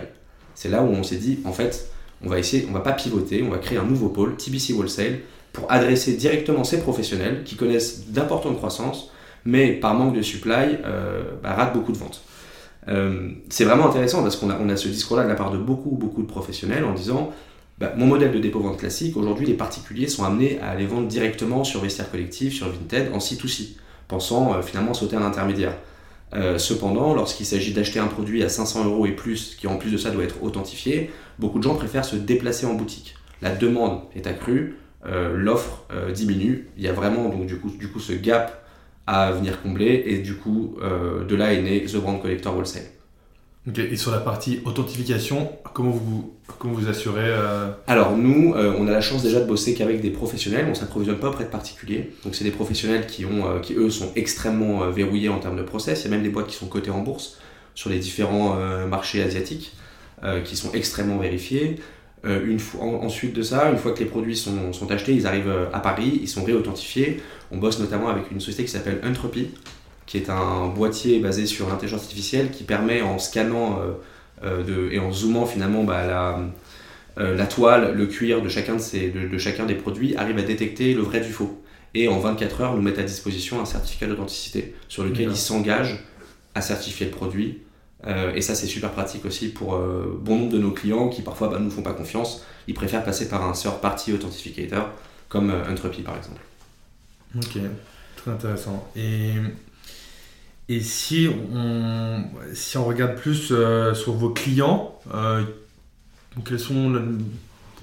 C'est 0.55 0.71
là 0.71 0.83
où 0.83 0.87
on 0.87 1.03
s'est 1.03 1.17
dit, 1.17 1.41
en 1.45 1.53
fait, 1.53 1.91
on 2.25 2.29
va 2.29 2.39
essayer, 2.39 2.67
on 2.71 2.73
va 2.73 2.81
pas 2.81 2.93
pivoter, 2.93 3.43
on 3.43 3.51
va 3.51 3.59
créer 3.59 3.79
un 3.79 3.85
nouveau 3.85 4.09
pôle, 4.09 4.37
TBC 4.37 4.73
Wholesale, 4.73 5.21
pour 5.53 5.71
adresser 5.71 6.15
directement 6.15 6.65
ces 6.65 6.81
professionnels 6.81 7.43
qui 7.45 7.57
connaissent 7.57 8.09
d'importantes 8.09 8.57
croissances, 8.57 9.11
mais 9.47 9.73
par 9.73 9.95
manque 9.95 10.15
de 10.15 10.23
supply, 10.23 10.79
euh, 10.85 11.23
bah, 11.43 11.55
ratent 11.55 11.73
beaucoup 11.73 11.93
de 11.93 11.97
ventes. 11.97 12.23
Euh, 12.89 13.31
c'est 13.49 13.65
vraiment 13.65 13.89
intéressant 13.89 14.23
parce 14.23 14.37
qu'on 14.37 14.51
a, 14.51 14.59
on 14.61 14.69
a 14.69 14.77
ce 14.77 14.89
discours-là 14.89 15.25
de 15.25 15.29
la 15.29 15.35
part 15.35 15.51
de 15.51 15.59
beaucoup, 15.59 15.91
beaucoup 15.91 16.23
de 16.23 16.27
professionnels 16.27 16.85
en 16.85 16.93
disant 16.93 17.33
bah, 17.79 17.93
mon 17.97 18.07
modèle 18.07 18.33
de 18.33 18.39
dépôt-vente 18.39 18.79
classique, 18.79 19.17
aujourd'hui, 19.17 19.47
les 19.47 19.55
particuliers 19.55 20.09
sont 20.09 20.25
amenés 20.25 20.59
à 20.61 20.71
aller 20.71 20.87
vendre 20.87 21.09
directement 21.09 21.65
sur 21.65 21.81
Vestiaire 21.81 22.11
Collectif, 22.11 22.55
sur 22.55 22.69
Vinted, 22.69 23.13
en 23.13 23.19
C2C, 23.19 23.77
pensant 24.09 24.55
euh, 24.55 24.63
finalement 24.63 24.95
sauter 24.95 25.17
un 25.17 25.25
intermédiaire. 25.25 25.75
Cependant, 26.59 27.15
lorsqu'il 27.15 27.47
s'agit 27.47 27.73
d'acheter 27.73 27.99
un 27.99 28.09
produit 28.09 28.43
à 28.43 28.51
500 28.51 28.85
euros 28.85 29.07
et 29.07 29.13
plus, 29.13 29.57
qui 29.59 29.69
en 29.69 29.77
plus 29.77 29.91
de 29.91 29.97
ça 29.97 30.11
doit 30.11 30.25
être 30.25 30.43
authentifié, 30.43 31.11
beaucoup 31.39 31.59
de 31.59 31.63
gens 31.63 31.77
préfèrent 31.77 32.05
se 32.05 32.17
déplacer 32.17 32.67
en 32.67 32.75
boutique. 32.75 33.15
La 33.41 33.55
demande 33.55 34.01
est 34.15 34.27
accrue, 34.27 34.77
l'offre 35.07 35.87
diminue. 36.13 36.69
Il 36.77 36.83
y 36.83 36.89
a 36.89 36.93
vraiment 36.93 37.31
donc 37.31 37.47
du 37.47 37.59
coup, 37.59 37.71
du 37.71 37.89
coup 37.89 38.01
ce 38.01 38.13
gap 38.13 38.66
à 39.07 39.31
venir 39.33 39.63
combler 39.63 40.03
et 40.07 40.19
du 40.19 40.37
coup 40.37 40.77
de 40.81 41.37
là 41.37 41.53
est 41.53 41.63
né 41.63 41.85
The 41.85 41.97
Brand 41.97 42.21
Collector 42.21 42.57
Wholesale. 42.57 42.87
Et 43.77 43.97
sur 43.97 44.13
la 44.13 44.19
partie 44.19 44.61
authentification, 44.65 45.51
comment 45.75 45.91
vous 45.91 46.37
comment 46.59 46.75
vous 46.75 46.89
assurez 46.89 47.25
euh, 47.27 47.71
Alors 47.89 48.17
nous, 48.17 48.55
euh, 48.55 48.75
on 48.79 48.87
a 48.87 48.93
la 48.93 49.01
chance 49.01 49.23
déjà 49.23 49.41
de 49.41 49.47
bosser 49.47 49.75
qu'avec 49.75 50.01
des 50.01 50.11
professionnels, 50.11 50.67
on 50.71 50.75
s'approvisionne 50.75 51.19
pas 51.19 51.29
auprès 51.29 51.45
de 51.45 51.51
particuliers. 51.51 52.13
Donc 52.25 52.35
c'est 52.35 52.45
des 52.45 52.51
professionnels 52.51 53.07
qui, 53.07 53.25
ont, 53.25 53.47
euh, 53.47 53.59
qui 53.59 53.75
eux 53.75 53.91
sont 53.91 54.13
extrêmement 54.15 54.89
verrouillés 54.91 55.29
en 55.29 55.39
termes 55.39 55.57
de 55.57 55.63
process. 55.63 56.03
Il 56.03 56.05
y 56.05 56.09
a 56.09 56.11
même 56.11 56.23
des 56.23 56.29
boîtes 56.29 56.47
qui 56.47 56.57
sont 56.57 56.69
cotées 56.69 56.91
en 56.91 57.01
bourse 57.01 57.39
sur 57.75 57.91
les 57.91 57.99
différents 57.99 58.57
marchés 58.87 59.23
asiatiques, 59.23 59.77
qui 60.45 60.57
sont 60.57 60.73
extrêmement 60.73 61.19
vérifiés. 61.19 61.77
Une 62.27 62.59
fois, 62.59 62.85
ensuite 62.85 63.33
de 63.33 63.43
ça, 63.43 63.71
une 63.71 63.79
fois 63.79 63.93
que 63.93 64.01
les 64.01 64.07
produits 64.07 64.37
sont, 64.37 64.73
sont 64.73 64.91
achetés, 64.91 65.13
ils 65.13 65.27
arrivent 65.27 65.53
à 65.73 65.81
Paris, 65.81 66.19
ils 66.23 66.29
sont 66.29 66.45
réauthentifiés. 66.45 67.21
On 67.53 67.59
bosse 67.59 67.79
notamment 67.79 68.09
avec 68.09 68.31
une 68.31 68.41
société 68.41 68.65
qui 68.65 68.71
s'appelle 68.71 69.01
Entropy, 69.05 69.51
qui 70.07 70.17
est 70.17 70.31
un 70.31 70.69
boîtier 70.69 71.19
basé 71.19 71.47
sur 71.47 71.69
l'intelligence 71.69 72.03
artificielle 72.03 72.51
qui 72.51 72.65
permet 72.65 73.03
en 73.03 73.19
scannant 73.19 73.81
euh, 73.81 73.93
euh, 74.45 74.63
de, 74.63 74.93
et 74.93 74.99
en 74.99 75.13
zoomant 75.13 75.47
finalement 75.47 75.85
bah, 75.85 76.07
la, 76.07 76.39
euh, 77.19 77.37
la, 77.37 77.47
toile, 77.47 77.95
le 77.95 78.07
cuir 78.07 78.41
de 78.41 78.49
chacun, 78.49 78.77
de, 78.77 78.81
ces, 78.81 79.11
de, 79.11 79.39
chacun 79.39 79.67
des 79.67 79.75
produits 79.75 80.17
arrive 80.17 80.39
à 80.39 80.43
détecter 80.43 80.95
le 80.95 81.03
vrai 81.03 81.21
du 81.21 81.31
faux. 81.31 81.61
Et 81.95 82.09
en 82.09 82.19
24 82.19 82.61
heures, 82.61 82.77
nous 82.77 82.83
mettent 82.83 82.99
à 82.99 83.05
disposition 83.05 83.61
un 83.61 83.65
certificat 83.65 84.07
d'authenticité 84.07 84.75
sur 84.89 85.03
lequel 85.03 85.31
ils 85.31 85.37
s'engagent 85.37 86.05
à 86.55 86.61
certifier 86.61 87.07
le 87.07 87.13
produit. 87.13 87.59
Et 88.05 88.41
ça, 88.41 88.55
c'est 88.55 88.67
super 88.67 88.93
pratique 88.93 89.25
aussi 89.25 89.49
pour 89.49 89.77
bon 89.79 90.39
nombre 90.39 90.53
de 90.53 90.59
nos 90.59 90.71
clients 90.71 91.09
qui 91.09 91.23
parfois 91.23 91.49
bah, 91.49 91.59
ne 91.59 91.65
nous 91.65 91.71
font 91.71 91.83
pas 91.83 91.95
confiance. 91.95 92.45
Ils 92.69 92.75
préfèrent 92.75 93.05
passer 93.05 93.29
par 93.29 93.43
un 93.49 93.53
third 93.53 93.81
party 93.81 94.13
authentificator 94.13 94.91
comme 95.29 95.51
Entropy 95.69 96.03
par 96.03 96.17
exemple. 96.17 96.41
Ok, 97.37 97.59
très 98.17 98.31
intéressant. 98.31 98.87
Et 98.97 99.33
Et 100.69 100.81
si 100.81 101.29
on, 101.55 102.25
si 102.53 102.77
on 102.77 102.85
regarde 102.85 103.15
plus 103.17 103.53
euh, 103.53 103.95
sur 103.95 104.15
vos 104.15 104.31
clients, 104.31 104.99
euh, 105.15 105.45
quels 106.45 106.59
sont 106.59 106.93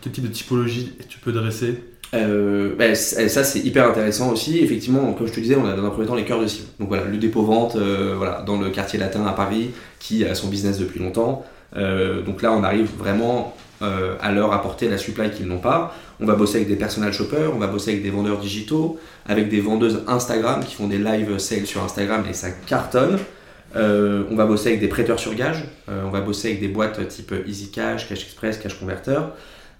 quel 0.02 0.12
type 0.12 0.26
de 0.26 0.30
typologie 0.30 0.94
tu 1.08 1.20
peux 1.20 1.32
dresser? 1.32 1.82
Euh, 2.14 2.76
bah, 2.78 2.96
ça 2.96 3.44
c'est 3.44 3.60
hyper 3.60 3.88
intéressant 3.90 4.32
aussi. 4.32 4.60
Effectivement, 4.60 5.14
comme 5.14 5.28
je 5.28 5.34
te 5.34 5.40
disais, 5.40 5.56
on 5.56 5.66
a 5.66 5.74
dans 5.74 5.86
un 5.86 5.90
premier 5.90 6.08
temps 6.08 6.16
les 6.16 6.26
cœurs 6.26 6.42
de 6.42 6.48
cible. 6.48 6.68
Donc 6.80 6.90
voilà, 6.90 7.06
le 7.06 7.18
dépôt 7.18 7.44
vente, 7.44 7.76
voilà, 7.78 8.44
dans 8.46 8.60
le 8.60 8.70
quartier 8.70 9.00
latin 9.00 9.26
à 9.26 9.34
Paris, 9.34 9.72
qui 10.00 10.26
a 10.26 10.36
son 10.36 10.48
business 10.48 10.78
depuis 10.78 11.00
longtemps. 11.00 11.46
donc 11.76 12.42
là, 12.42 12.54
on 12.54 12.64
arrive 12.64 12.90
vraiment 12.98 13.56
à 13.82 14.32
leur 14.32 14.54
apporter 14.54 14.88
la 14.90 14.98
supply 14.98 15.32
qu'ils 15.32 15.48
n'ont 15.48 15.60
pas. 15.60 15.96
On 16.20 16.26
va 16.26 16.36
bosser 16.36 16.58
avec 16.58 16.70
des 16.70 16.76
personal 16.76 17.12
shoppers, 17.12 17.52
on 17.54 17.60
va 17.60 17.68
bosser 17.68 17.92
avec 17.92 18.04
des 18.04 18.12
vendeurs 18.12 18.38
digitaux, 18.38 19.00
avec 19.26 19.50
des 19.50 19.60
vendeuses 19.60 20.04
Instagram 20.08 20.64
qui 20.64 20.76
font 20.76 20.88
des 20.88 21.00
live 21.00 21.38
sales 21.38 21.66
sur 21.66 21.84
Instagram 21.84 22.24
et 22.30 22.34
ça 22.34 22.50
cartonne. 22.52 23.18
Euh, 23.76 24.24
on 24.30 24.36
va 24.36 24.46
bosser 24.46 24.70
avec 24.70 24.80
des 24.80 24.88
prêteurs 24.88 25.20
sur 25.20 25.34
gage, 25.34 25.66
euh, 25.90 26.04
on 26.06 26.12
va 26.12 26.22
bosser 26.22 26.50
avec 26.50 26.62
des 26.62 26.68
boîtes 26.68 27.08
type 27.08 27.34
Easy 27.48 27.72
Cash, 27.72 28.08
Cash 28.08 28.24
Express, 28.24 28.58
Cash 28.60 28.80
Converter. 28.80 29.20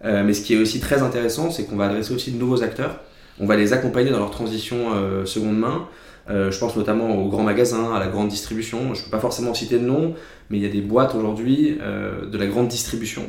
Euh, 0.04 0.24
mais 0.24 0.34
ce 0.34 0.42
qui 0.42 0.54
est 0.54 0.58
aussi 0.58 0.80
très 0.80 1.02
intéressant, 1.02 1.52
c'est 1.52 1.66
qu'on 1.66 1.76
va 1.76 1.86
adresser 1.86 2.14
aussi 2.14 2.32
de 2.32 2.38
nouveaux 2.38 2.64
acteurs. 2.64 3.00
On 3.40 3.46
va 3.46 3.56
les 3.56 3.74
accompagner 3.74 4.12
dans 4.12 4.20
leur 4.20 4.32
transition 4.32 4.78
seconde 5.26 5.58
main. 5.58 5.88
je 6.28 6.56
pense 6.60 6.76
notamment 6.76 7.18
aux 7.18 7.30
grands 7.30 7.42
magasins, 7.42 7.92
à 7.92 8.00
la 8.00 8.06
grande 8.06 8.28
distribution. 8.28 8.94
Je 8.94 9.00
ne 9.00 9.06
peux 9.06 9.10
pas 9.10 9.20
forcément 9.20 9.56
citer 9.56 9.80
de 9.80 9.86
nom, 9.86 10.14
mais 10.52 10.58
il 10.58 10.64
y 10.64 10.68
a 10.68 10.70
des 10.70 10.82
boîtes 10.82 11.16
aujourd'hui 11.16 11.80
de 11.80 12.38
la 12.38 12.46
grande 12.46 12.68
distribution 12.68 13.24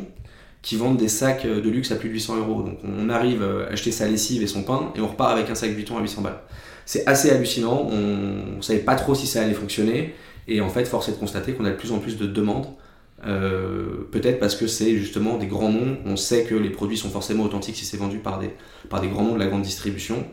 qui 0.60 0.76
vendent 0.76 0.98
des 0.98 1.08
sacs 1.08 1.46
de 1.46 1.70
luxe 1.70 1.90
à 1.90 1.96
plus 1.96 2.10
de 2.10 2.14
800 2.14 2.36
euros. 2.36 2.62
Donc 2.64 2.80
on 2.84 3.08
arrive 3.08 3.42
à 3.42 3.72
acheter 3.72 3.92
sa 3.92 4.06
lessive 4.06 4.42
et 4.42 4.46
son 4.46 4.62
pain 4.62 4.92
et 4.94 5.00
on 5.00 5.08
repart 5.08 5.32
avec 5.32 5.48
un 5.48 5.54
sac 5.54 5.70
Vuitton 5.70 5.96
à 5.96 6.02
800 6.02 6.20
balles. 6.20 6.40
C'est 6.84 7.06
assez 7.06 7.30
hallucinant, 7.30 7.88
on 7.90 8.56
ne 8.56 8.60
savait 8.60 8.80
pas 8.80 8.94
trop 8.94 9.14
si 9.14 9.26
ça 9.26 9.40
allait 9.40 9.54
fonctionner 9.54 10.14
et 10.48 10.60
en 10.60 10.68
fait 10.68 10.84
force 10.84 11.08
est 11.08 11.12
de 11.12 11.16
constater 11.16 11.52
qu'on 11.52 11.64
a 11.64 11.70
de 11.70 11.76
plus 11.76 11.92
en 11.92 11.98
plus 11.98 12.18
de 12.18 12.26
demandes. 12.26 12.66
Euh, 13.26 14.06
peut-être 14.10 14.38
parce 14.38 14.54
que 14.56 14.66
c'est 14.66 14.96
justement 14.96 15.38
des 15.38 15.46
grands 15.46 15.70
noms, 15.70 15.96
on 16.04 16.16
sait 16.16 16.44
que 16.44 16.54
les 16.54 16.70
produits 16.70 16.98
sont 16.98 17.10
forcément 17.10 17.44
authentiques 17.44 17.76
si 17.76 17.84
c'est 17.84 17.96
vendu 17.96 18.18
par 18.18 18.38
des, 18.38 18.50
par 18.90 19.00
des 19.00 19.08
grands 19.08 19.22
noms 19.22 19.34
de 19.34 19.38
la 19.38 19.46
grande 19.46 19.62
distribution. 19.62 20.26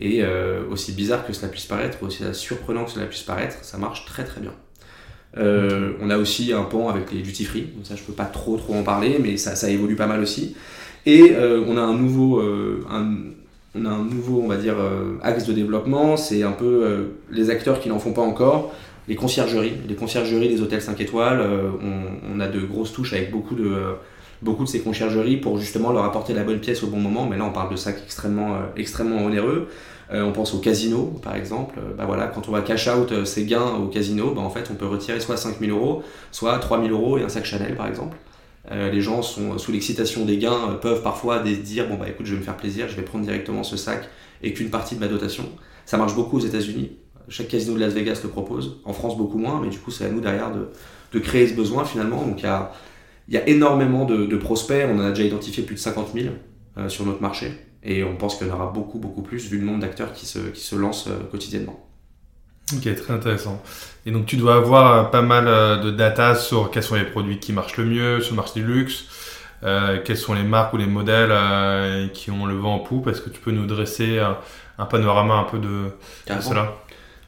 Et 0.00 0.22
euh, 0.22 0.62
aussi 0.70 0.92
bizarre 0.92 1.26
que 1.26 1.32
cela 1.32 1.48
puisse 1.48 1.64
paraître, 1.64 2.02
aussi 2.02 2.22
surprenant 2.32 2.84
que 2.84 2.90
cela 2.90 3.06
puisse 3.06 3.22
paraître, 3.22 3.64
ça 3.64 3.78
marche 3.78 4.04
très 4.04 4.24
très 4.24 4.40
bien. 4.40 4.52
Euh, 5.38 5.92
on 6.00 6.10
a 6.10 6.18
aussi 6.18 6.52
un 6.52 6.64
pan 6.64 6.88
avec 6.88 7.12
les 7.12 7.22
duty 7.22 7.44
free, 7.44 7.68
ça 7.82 7.96
je 7.96 8.02
peux 8.02 8.12
pas 8.12 8.24
trop 8.26 8.56
trop 8.56 8.74
en 8.74 8.82
parler, 8.82 9.18
mais 9.20 9.36
ça, 9.36 9.56
ça 9.56 9.70
évolue 9.70 9.96
pas 9.96 10.06
mal 10.06 10.20
aussi. 10.20 10.54
Et 11.06 11.34
on 11.34 11.76
a 11.76 11.80
un 11.80 11.94
nouveau, 11.94 12.40
euh, 12.40 12.84
on 13.74 13.84
a 13.86 13.90
un 13.90 14.04
nouveau, 14.04 14.42
on 14.42 14.48
va 14.48 14.56
dire, 14.56 14.76
axe 15.22 15.46
de 15.46 15.52
développement, 15.52 16.16
c'est 16.16 16.42
un 16.42 16.52
peu 16.52 17.08
les 17.30 17.48
acteurs 17.48 17.80
qui 17.80 17.88
n'en 17.88 17.98
font 17.98 18.12
pas 18.12 18.22
encore, 18.22 18.74
les 19.08 19.16
conciergeries, 19.16 19.74
les 19.88 19.94
conciergeries 19.94 20.48
des 20.48 20.60
hôtels 20.60 20.82
5 20.82 21.00
étoiles. 21.00 21.40
On, 22.32 22.40
a 22.40 22.48
de 22.48 22.60
grosses 22.60 22.92
touches 22.92 23.12
avec 23.12 23.30
beaucoup 23.30 23.54
de 23.54 23.94
beaucoup 24.42 24.64
de 24.64 24.68
ces 24.68 24.80
conciergeries 24.80 25.38
pour 25.38 25.58
justement 25.58 25.92
leur 25.92 26.04
apporter 26.04 26.34
la 26.34 26.44
bonne 26.44 26.60
pièce 26.60 26.82
au 26.82 26.88
bon 26.88 26.98
moment. 26.98 27.26
Mais 27.26 27.38
là, 27.38 27.44
on 27.44 27.52
parle 27.52 27.70
de 27.70 27.76
sacs 27.76 27.98
extrêmement, 28.04 28.58
extrêmement 28.76 29.24
onéreux. 29.24 29.68
Euh, 30.12 30.22
on 30.22 30.32
pense 30.32 30.54
au 30.54 30.58
casino, 30.58 31.14
par 31.22 31.34
exemple. 31.34 31.78
Euh, 31.78 31.94
bah 31.94 32.04
voilà, 32.06 32.28
quand 32.28 32.48
on 32.48 32.52
va 32.52 32.62
cash 32.62 32.88
out 32.88 33.10
euh, 33.12 33.24
ses 33.24 33.44
gains 33.44 33.74
au 33.74 33.88
casino, 33.88 34.32
bah 34.32 34.42
en 34.42 34.50
fait, 34.50 34.68
on 34.70 34.74
peut 34.74 34.86
retirer 34.86 35.18
soit 35.20 35.36
5000 35.36 35.70
euros, 35.70 36.02
soit 36.30 36.58
3000 36.58 36.92
euros 36.92 37.18
et 37.18 37.22
un 37.22 37.28
sac 37.28 37.44
Chanel, 37.44 37.74
par 37.74 37.88
exemple. 37.88 38.16
les 38.70 39.00
gens 39.00 39.22
sont 39.22 39.58
sous 39.58 39.70
l'excitation 39.72 40.24
des 40.24 40.38
gains, 40.38 40.78
peuvent 40.82 41.02
parfois 41.02 41.38
dire 41.40 41.88
bon 41.88 41.96
bah 41.96 42.08
écoute, 42.08 42.26
je 42.26 42.32
vais 42.32 42.40
me 42.40 42.44
faire 42.44 42.56
plaisir, 42.56 42.88
je 42.88 42.96
vais 42.96 43.02
prendre 43.02 43.24
directement 43.24 43.62
ce 43.62 43.76
sac 43.76 44.08
et 44.42 44.52
qu'une 44.52 44.70
partie 44.70 44.96
de 44.96 45.00
ma 45.00 45.08
dotation. 45.08 45.44
Ça 45.84 45.96
marche 45.96 46.16
beaucoup 46.16 46.38
aux 46.38 46.44
États-Unis. 46.44 46.90
Chaque 47.28 47.48
casino 47.48 47.74
de 47.74 47.80
Las 47.80 47.92
Vegas 47.92 48.20
le 48.22 48.28
propose. 48.28 48.80
En 48.84 48.92
France, 48.92 49.16
beaucoup 49.16 49.38
moins, 49.38 49.60
mais 49.60 49.68
du 49.68 49.78
coup, 49.78 49.90
c'est 49.90 50.06
à 50.06 50.08
nous 50.08 50.20
derrière 50.20 50.50
de, 50.52 51.18
créer 51.18 51.48
ce 51.48 51.54
besoin 51.54 51.84
finalement. 51.84 52.26
Donc 52.26 52.42
il 52.42 53.34
y 53.34 53.36
a, 53.38 53.48
énormément 53.48 54.04
de, 54.04 54.36
prospects. 54.36 54.86
On 54.88 54.98
en 54.98 55.04
a 55.04 55.10
déjà 55.10 55.24
identifié 55.24 55.62
plus 55.62 55.76
de 55.76 55.80
50 55.80 56.08
000 56.14 56.88
sur 56.88 57.06
notre 57.06 57.22
marché. 57.22 57.52
Et 57.86 58.02
on 58.02 58.16
pense 58.16 58.36
qu'il 58.36 58.48
y 58.48 58.50
en 58.50 58.54
aura 58.54 58.66
beaucoup, 58.66 58.98
beaucoup 58.98 59.22
plus 59.22 59.48
vu 59.48 59.58
le 59.58 59.64
nombre 59.64 59.78
d'acteurs 59.78 60.12
qui 60.12 60.26
se, 60.26 60.40
qui 60.40 60.60
se 60.60 60.74
lancent 60.74 61.06
euh, 61.06 61.18
quotidiennement. 61.30 61.88
Ok, 62.74 62.82
très 62.96 63.14
intéressant. 63.14 63.62
Et 64.04 64.10
donc 64.10 64.26
tu 64.26 64.36
dois 64.36 64.56
avoir 64.56 64.92
euh, 64.92 65.04
pas 65.04 65.22
mal 65.22 65.46
euh, 65.46 65.76
de 65.76 65.92
data 65.92 66.34
sur 66.34 66.72
quels 66.72 66.82
sont 66.82 66.96
les 66.96 67.04
produits 67.04 67.38
qui 67.38 67.52
marchent 67.52 67.76
le 67.76 67.84
mieux 67.84 68.20
sur 68.20 68.32
le 68.32 68.36
marché 68.36 68.60
du 68.60 68.66
luxe, 68.66 69.04
quelles 69.62 70.16
sont 70.16 70.34
les 70.34 70.42
marques 70.42 70.74
ou 70.74 70.76
les 70.76 70.86
modèles 70.86 72.10
qui 72.12 72.30
ont 72.30 72.46
le 72.46 72.54
vent 72.54 72.74
en 72.74 72.78
poupe? 72.80 73.08
Est-ce 73.08 73.20
que 73.20 73.30
tu 73.30 73.40
peux 73.40 73.50
nous 73.50 73.66
dresser 73.66 74.20
un, 74.78 74.84
panorama 74.84 75.34
un 75.34 75.44
peu 75.44 75.58
de, 75.58 75.90
cela? 76.40 76.74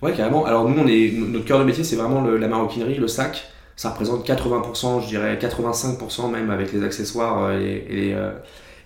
Ouais, 0.02 0.12
carrément. 0.12 0.44
Alors 0.44 0.68
nous, 0.68 0.80
on 0.80 0.86
est, 0.86 1.12
notre 1.12 1.44
cœur 1.44 1.58
de 1.58 1.64
métier, 1.64 1.84
c'est 1.84 1.96
vraiment 1.96 2.22
la 2.22 2.48
maroquinerie, 2.48 2.96
le 2.96 3.08
sac. 3.08 3.50
Ça 3.76 3.90
représente 3.90 4.26
80%, 4.26 5.02
je 5.02 5.06
dirais 5.06 5.38
85% 5.40 6.30
même 6.30 6.50
avec 6.50 6.72
les 6.72 6.82
accessoires 6.82 7.52
et, 7.52 7.86
les, 7.88 8.16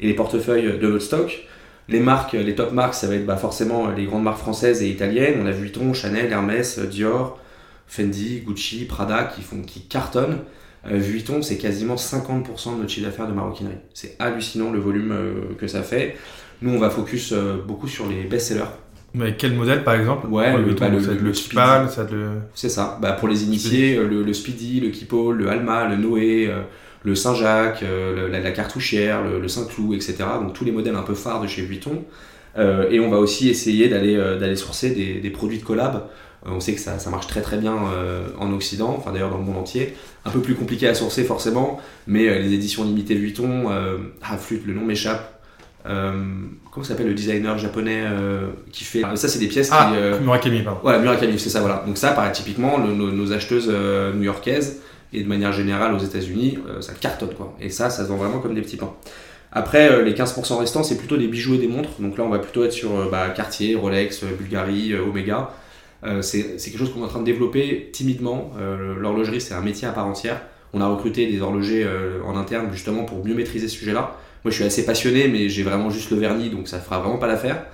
et 0.00 0.06
les 0.06 0.14
portefeuilles 0.14 0.78
de 0.78 0.86
notre 0.86 1.04
stock. 1.04 1.46
Les 1.88 2.00
marques, 2.00 2.32
les 2.32 2.54
top 2.54 2.72
marques, 2.72 2.94
ça 2.94 3.06
va 3.06 3.14
être 3.16 3.26
bah, 3.26 3.36
forcément 3.36 3.88
les 3.90 4.04
grandes 4.04 4.22
marques 4.22 4.38
françaises 4.38 4.82
et 4.82 4.88
italiennes. 4.88 5.40
On 5.42 5.46
a 5.46 5.50
Vuitton, 5.50 5.92
Chanel, 5.92 6.30
Hermès, 6.30 6.78
Dior, 6.78 7.38
Fendi, 7.86 8.40
Gucci, 8.46 8.84
Prada 8.84 9.24
qui, 9.24 9.42
font, 9.42 9.62
qui 9.62 9.82
cartonnent. 9.82 10.38
Euh, 10.86 10.96
Vuitton, 10.96 11.42
c'est 11.42 11.58
quasiment 11.58 11.96
50% 11.96 12.74
de 12.74 12.78
notre 12.78 12.88
chiffre 12.88 13.06
d'affaires 13.06 13.28
de 13.28 13.32
maroquinerie. 13.32 13.76
C'est 13.94 14.16
hallucinant 14.18 14.70
le 14.70 14.78
volume 14.78 15.12
euh, 15.12 15.54
que 15.58 15.66
ça 15.66 15.82
fait. 15.82 16.16
Nous, 16.60 16.72
on 16.72 16.78
va 16.78 16.90
focus 16.90 17.32
euh, 17.32 17.62
beaucoup 17.66 17.88
sur 17.88 18.08
les 18.08 18.22
best-sellers. 18.24 18.64
Mais 19.14 19.36
quel 19.36 19.52
modèle 19.54 19.84
par 19.84 19.94
exemple 19.94 20.26
Ouais, 20.28 20.56
le, 20.56 20.72
bah, 20.72 20.88
le, 20.88 20.98
le, 20.98 21.32
C'est 22.54 22.68
ça. 22.70 22.98
Bah, 23.02 23.12
pour 23.12 23.28
les 23.28 23.44
initiés, 23.44 23.96
le, 23.96 24.32
Speedy, 24.32 24.80
le 24.80 24.88
Kipo, 24.88 25.32
le 25.32 25.48
Alma, 25.48 25.86
le 25.86 25.96
Noé, 25.96 26.50
le 27.04 27.14
Saint-Jacques, 27.14 27.82
euh, 27.82 28.28
la, 28.28 28.50
cartouchière, 28.50 29.22
le, 29.22 29.48
Saint-Cloud, 29.48 29.94
etc. 29.94 30.16
Donc 30.40 30.52
tous 30.52 30.64
les 30.64 30.72
modèles 30.72 30.96
un 30.96 31.02
peu 31.02 31.14
phares 31.14 31.40
de 31.40 31.46
chez 31.46 31.62
Vuitton. 31.62 32.04
Euh, 32.58 32.90
et 32.90 33.00
on 33.00 33.10
va 33.10 33.18
aussi 33.18 33.48
essayer 33.48 33.88
d'aller 33.88 34.14
euh, 34.14 34.38
d'aller 34.38 34.56
sourcer 34.56 34.90
des, 34.90 35.30
produits 35.30 35.58
de 35.58 35.64
collab. 35.64 36.08
on 36.44 36.60
sait 36.60 36.74
que 36.74 36.80
ça, 36.80 36.98
marche 37.10 37.26
très 37.26 37.40
très 37.40 37.56
bien 37.56 37.74
en 38.38 38.52
Occident, 38.52 38.94
enfin 38.96 39.12
d'ailleurs 39.12 39.30
dans 39.30 39.38
le 39.38 39.44
monde 39.44 39.56
entier. 39.56 39.94
Un 40.24 40.30
peu 40.30 40.40
plus 40.40 40.54
compliqué 40.54 40.86
à 40.86 40.94
sourcer 40.94 41.24
forcément, 41.24 41.80
mais 42.06 42.38
les 42.40 42.52
éditions 42.52 42.84
limitées 42.84 43.14
Vuitton, 43.14 43.68
ah 44.22 44.36
flûte, 44.36 44.66
le 44.66 44.74
nom 44.74 44.84
m'échappe. 44.84 45.31
Comment 45.84 46.84
s'appelle 46.84 47.08
le 47.08 47.14
designer 47.14 47.58
japonais 47.58 48.04
qui 48.70 48.84
fait 48.84 49.02
ça 49.14 49.28
c'est 49.28 49.38
des 49.38 49.48
pièces 49.48 49.70
ah, 49.72 49.92
Murakami 50.22 50.62
pardon 50.62 50.86
ouais 50.86 50.98
Murakami 51.00 51.38
c'est 51.38 51.50
ça 51.50 51.60
voilà 51.60 51.82
donc 51.86 51.98
ça 51.98 52.12
pareil 52.12 52.32
typiquement 52.32 52.78
nos, 52.78 53.32
acheteuses 53.32 53.68
new-yorkaises 54.14 54.80
et 55.12 55.22
de 55.22 55.28
manière 55.28 55.52
générale 55.52 55.94
aux 55.94 55.98
États-Unis, 55.98 56.58
euh, 56.68 56.80
ça 56.80 56.92
cartonne 56.94 57.34
quoi. 57.34 57.54
Et 57.60 57.68
ça, 57.68 57.90
ça 57.90 58.04
se 58.04 58.08
vend 58.08 58.16
vraiment 58.16 58.38
comme 58.38 58.54
des 58.54 58.62
petits 58.62 58.76
pains. 58.76 58.92
Après, 59.52 59.90
euh, 59.90 60.02
les 60.02 60.14
15% 60.14 60.58
restants, 60.58 60.82
c'est 60.82 60.96
plutôt 60.96 61.16
des 61.16 61.28
bijoux 61.28 61.54
et 61.54 61.58
des 61.58 61.68
montres. 61.68 62.00
Donc 62.00 62.16
là, 62.16 62.24
on 62.24 62.30
va 62.30 62.38
plutôt 62.38 62.64
être 62.64 62.72
sur 62.72 62.98
euh, 62.98 63.08
bah, 63.10 63.28
Cartier, 63.30 63.74
Rolex, 63.74 64.24
Bulgari, 64.24 64.94
Omega. 64.94 65.50
c'est 66.22 66.56
quelque 66.56 66.78
chose 66.78 66.92
qu'on 66.92 67.00
est 67.00 67.04
en 67.04 67.08
train 67.08 67.20
de 67.20 67.26
développer 67.26 67.90
timidement. 67.92 68.52
L'horlogerie, 68.98 69.40
c'est 69.40 69.54
un 69.54 69.60
métier 69.60 69.86
à 69.86 69.92
part 69.92 70.06
entière. 70.06 70.40
On 70.72 70.80
a 70.80 70.86
recruté 70.86 71.30
des 71.30 71.40
horlogers 71.40 71.86
en 72.26 72.36
interne 72.36 72.70
justement 72.72 73.04
pour 73.04 73.24
mieux 73.24 73.34
maîtriser 73.34 73.68
ce 73.68 73.76
sujet-là. 73.76 74.16
Moi, 74.44 74.50
je 74.50 74.56
suis 74.56 74.64
assez 74.64 74.84
passionné, 74.84 75.28
mais 75.28 75.48
j'ai 75.48 75.62
vraiment 75.62 75.90
juste 75.90 76.10
le 76.10 76.16
vernis, 76.16 76.50
donc 76.50 76.68
ça 76.68 76.80
fera 76.80 77.00
vraiment 77.00 77.18
pas 77.18 77.28
l'affaire. 77.28 77.64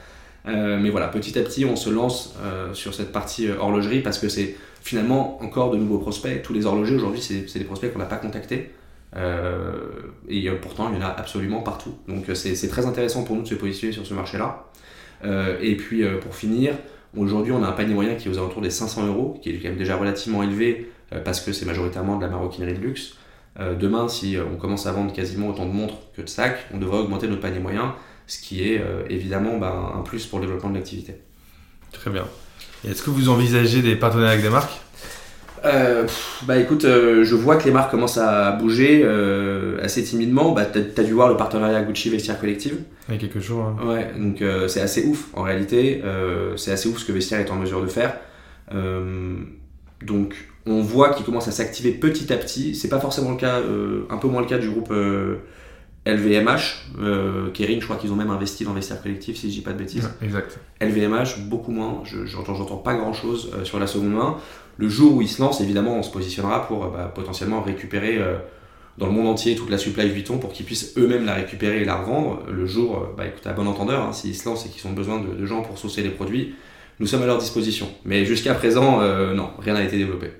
mais 0.45 0.91
voilà, 0.91 1.09
petit 1.09 1.39
à 1.39 1.43
petit, 1.43 1.65
on 1.65 1.77
se 1.77 1.91
lance 1.91 2.35
sur 2.75 2.95
cette 2.95 3.13
partie 3.13 3.49
horlogerie 3.51 4.01
parce 4.01 4.19
que 4.19 4.29
c'est 4.29 4.57
finalement 4.83 5.43
encore 5.43 5.71
de 5.71 5.77
nouveaux 5.77 5.99
prospects. 5.99 6.43
Tous 6.43 6.53
les 6.53 6.67
horlogers 6.67 6.97
aujourd'hui, 6.97 7.21
c'est 7.21 7.59
des 7.59 7.65
prospects 7.65 7.93
qu'on 7.93 7.99
n'a 7.99 8.05
pas 8.05 8.17
contactés. 8.17 8.73
Euh, 9.17 9.73
et 10.29 10.49
euh, 10.49 10.57
pourtant, 10.61 10.91
il 10.93 10.99
y 10.99 11.03
en 11.03 11.07
a 11.07 11.11
absolument 11.11 11.61
partout. 11.61 11.95
Donc 12.09 12.29
euh, 12.29 12.35
c'est 12.35 12.69
très 12.69 12.87
intéressant 12.87 13.25
pour 13.25 13.37
nous 13.37 13.43
de 13.43 13.49
se 13.49 13.55
positionner 13.55 13.93
sur 13.93 14.07
ce 14.07 14.15
marché-là. 14.15 14.65
et 15.61 15.77
puis 15.77 16.05
pour 16.21 16.35
finir, 16.35 16.75
aujourd'hui 17.17 17.53
on 17.53 17.63
a 17.65 17.67
un 17.67 17.73
panier 17.73 17.95
moyen 17.95 18.15
qui 18.15 18.29
est 18.29 18.31
aux 18.31 18.39
alentours 18.39 18.63
des 18.63 18.71
500 18.71 19.07
euros, 19.07 19.39
qui 19.43 19.51
est 19.51 19.59
quand 19.59 19.69
même 19.69 19.79
déjà 19.79 19.97
relativement 19.97 20.43
élevé 20.43 20.93
parce 21.25 21.41
que 21.41 21.53
c'est 21.53 21.67
majoritairement 21.67 22.17
de 22.17 22.23
la 22.23 22.29
maroquinerie 22.29 22.75
de 22.75 22.81
luxe. 22.81 23.15
Demain, 23.57 24.09
si 24.09 24.37
on 24.39 24.57
commence 24.57 24.87
à 24.87 24.93
vendre 24.93 25.13
quasiment 25.13 25.49
autant 25.49 25.67
de 25.67 25.73
montres 25.73 25.99
que 26.17 26.23
de 26.23 26.29
sacs, 26.29 26.67
on 26.73 26.79
devrait 26.79 26.99
augmenter 26.99 27.27
notre 27.27 27.41
panier 27.41 27.59
moyen, 27.59 27.95
ce 28.27 28.41
qui 28.41 28.63
est 28.63 28.81
évidemment 29.09 29.59
bah, 29.59 29.95
un 29.97 30.03
plus 30.03 30.27
pour 30.27 30.39
le 30.39 30.47
développement 30.47 30.71
de 30.71 30.77
l'activité. 30.77 31.17
Très 31.93 32.11
bien. 32.11 32.25
Est-ce 32.87 33.03
que 33.03 33.11
vous 33.11 33.29
envisagez 33.29 33.83
des 33.83 33.97
partenariats 33.97 34.33
avec 34.33 34.45
des 34.45 34.51
marques? 34.51 34.81
Euh, 35.65 36.07
bah 36.45 36.57
écoute, 36.59 36.85
euh, 36.85 37.25
je 37.25 37.35
vois 37.35 37.57
que 37.57 37.65
les 37.65 37.71
marques 37.71 37.91
commencent 37.91 38.19
à 38.19 38.53
bouger 38.53 39.03
euh, 39.05 39.83
assez 39.83 40.03
timidement. 40.03 40.53
Bah, 40.53 40.65
tu 40.65 40.79
as, 40.79 41.05
dû 41.05 41.13
voir 41.13 41.29
le 41.29 41.37
partenariat 41.37 41.83
Gucci 41.83 42.11
Vestiaire 42.11 42.39
Collective. 42.39 42.77
Il 43.09 43.15
y 43.15 43.17
a 43.17 43.21
quelques 43.21 43.41
jours. 43.41 43.65
Hein. 43.65 43.77
Ouais, 43.87 44.13
donc 44.17 44.43
c'est 44.69 44.81
assez 44.81 45.05
ouf 45.07 45.29
en 45.35 45.43
réalité. 45.43 46.03
c'est 46.57 46.73
assez 46.73 46.89
ouf 46.89 46.99
ce 46.99 47.05
que 47.05 47.13
Vestiaire 47.13 47.41
est 47.41 47.51
en 47.51 47.57
mesure 47.57 47.83
de 47.83 47.89
faire. 47.89 48.19
Donc 50.05 50.35
on 50.67 50.83
voit 50.83 51.11
qu'il 51.15 51.25
commence 51.25 51.49
à 51.49 51.53
s'activer 51.53 51.93
petit 51.93 52.33
à 52.33 52.37
petit. 52.37 52.75
C'est 52.75 52.89
pas 52.89 53.01
forcément 53.01 53.31
le 53.31 53.37
cas, 53.37 53.61
un 54.11 54.17
peu 54.19 54.29
moins 54.29 54.41
le 54.43 54.47
cas 54.47 54.59
du 54.59 54.69
groupe 54.71 54.93
LVMH, 56.07 56.87
euh, 57.01 57.51
Kering, 57.51 57.81
je 57.81 57.85
crois 57.85 57.97
qu'ils 57.97 58.13
ont 58.13 58.17
même 58.17 58.31
investi 58.31 58.65
dans 58.65 58.73
Vestiaire 58.73 59.03
Collectif, 59.03 59.37
si 59.37 59.51
je 59.51 59.57
dis 59.57 59.61
pas 59.61 59.73
de 59.73 59.79
bêtises. 59.79 60.11
exact. 60.23 60.59
LVMH, 60.81 61.41
beaucoup 61.49 61.71
moins. 61.73 62.01
Je- 62.05 62.25
J'entends, 62.25 62.55
pas 62.79 62.95
grand 62.95 63.13
chose 63.13 63.51
sur 63.65 63.79
la 63.79 63.87
seconde 63.87 64.13
main. 64.15 64.37
Le 64.79 64.89
jour 64.89 65.15
où 65.17 65.23
ils 65.23 65.29
se 65.29 65.43
lancent, 65.43 65.61
évidemment, 65.61 65.97
on 65.99 66.03
se 66.03 66.11
positionnera 66.11 66.67
pour 66.67 66.85
euh, 66.85 66.89
bah, 66.89 67.13
potentiellement 67.15 67.61
récupérer 67.61 68.17
euh, 68.17 68.37
dans 68.97 69.07
le 69.07 69.13
monde 69.13 69.27
entier 69.27 69.55
toute 69.55 69.69
la 69.71 69.77
supply 69.77 70.09
Vuitton 70.09 70.39
pour 70.39 70.53
qu'ils 70.53 70.65
puissent 70.65 70.95
eux-mêmes 70.97 71.27
la 71.27 71.35
récupérer 71.35 71.83
et 71.83 71.85
la 71.85 71.97
revendre. 71.97 72.43
Le 72.51 72.67
jour, 72.67 72.97
euh, 72.97 73.15
bah 73.17 73.27
écoute, 73.27 73.47
à 73.47 73.53
bon 73.53 73.67
entendeur, 73.67 74.03
hein, 74.03 74.13
s'ils 74.13 74.37
se 74.37 74.49
lancent 74.49 74.65
et 74.67 74.69
qu'ils 74.71 74.89
ont 74.89 74.95
besoin 74.95 75.19
de, 75.21 75.35
de 75.35 75.47
gens 75.47 75.63
pour 75.63 75.77
saucer 75.79 76.03
les 76.03 76.11
produits, 76.11 76.55
nous 77.01 77.07
sommes 77.07 77.23
à 77.23 77.27
leur 77.27 77.39
disposition. 77.39 77.89
Mais 78.05 78.25
jusqu'à 78.25 78.55
présent, 78.55 79.01
euh, 79.01 79.35
non, 79.35 79.51
rien 79.59 79.75
n'a 79.75 79.83
été 79.85 79.97
développé. 79.97 80.33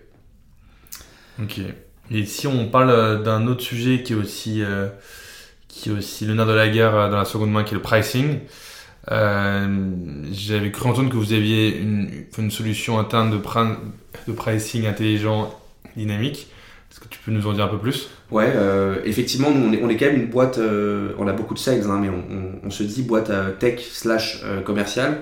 Ok. 1.43 1.61
Et 2.11 2.25
si 2.25 2.47
on 2.47 2.67
parle 2.67 2.91
euh, 2.91 3.23
d'un 3.23 3.47
autre 3.47 3.63
sujet 3.63 4.03
qui 4.03 4.13
est 4.13 4.17
aussi, 4.17 4.63
euh, 4.63 4.89
qui 5.69 5.91
est 5.91 5.93
aussi 5.93 6.25
le 6.25 6.35
nerf 6.35 6.47
de 6.47 6.53
la 6.53 6.69
guerre 6.69 7.11
dans 7.11 7.19
la 7.19 7.25
seconde 7.25 7.53
main, 7.53 7.65
qui 7.65 7.75
est 7.75 7.77
le 7.77 7.83
pricing. 7.83 8.41
Euh, 9.11 9.91
J'avais 10.33 10.71
cru 10.71 10.89
entendre 10.91 11.11
que 11.11 11.17
vous 11.17 11.33
aviez 11.33 11.79
une, 11.79 12.11
une 12.37 12.51
solution 12.51 12.99
interne 12.99 13.31
de, 13.31 13.37
de 13.37 14.33
pricing 14.33 14.87
intelligent, 14.87 15.55
dynamique. 15.97 16.49
Est-ce 16.91 17.01
que 17.01 17.09
tu 17.09 17.19
peux 17.25 17.31
nous 17.31 17.47
en 17.47 17.53
dire 17.53 17.65
un 17.65 17.69
peu 17.69 17.79
plus? 17.79 18.09
Ouais, 18.31 18.51
euh, 18.55 18.97
effectivement, 19.05 19.51
nous, 19.51 19.69
on 19.69 19.73
est, 19.73 19.83
on 19.83 19.89
est 19.89 19.97
quand 19.97 20.07
même 20.07 20.17
une 20.23 20.27
boîte, 20.29 20.59
euh, 20.59 21.13
on 21.19 21.27
a 21.29 21.33
beaucoup 21.33 21.55
de 21.55 21.59
sales, 21.59 21.85
hein, 21.89 21.99
mais 22.01 22.09
on, 22.09 22.25
on- 22.35 22.67
on 22.67 22.71
se 22.71 22.83
dit 22.83 23.03
boîte 23.03 23.31
tech 23.59 23.81
slash 23.93 24.41
euh, 24.45 24.61
commercial. 24.63 25.19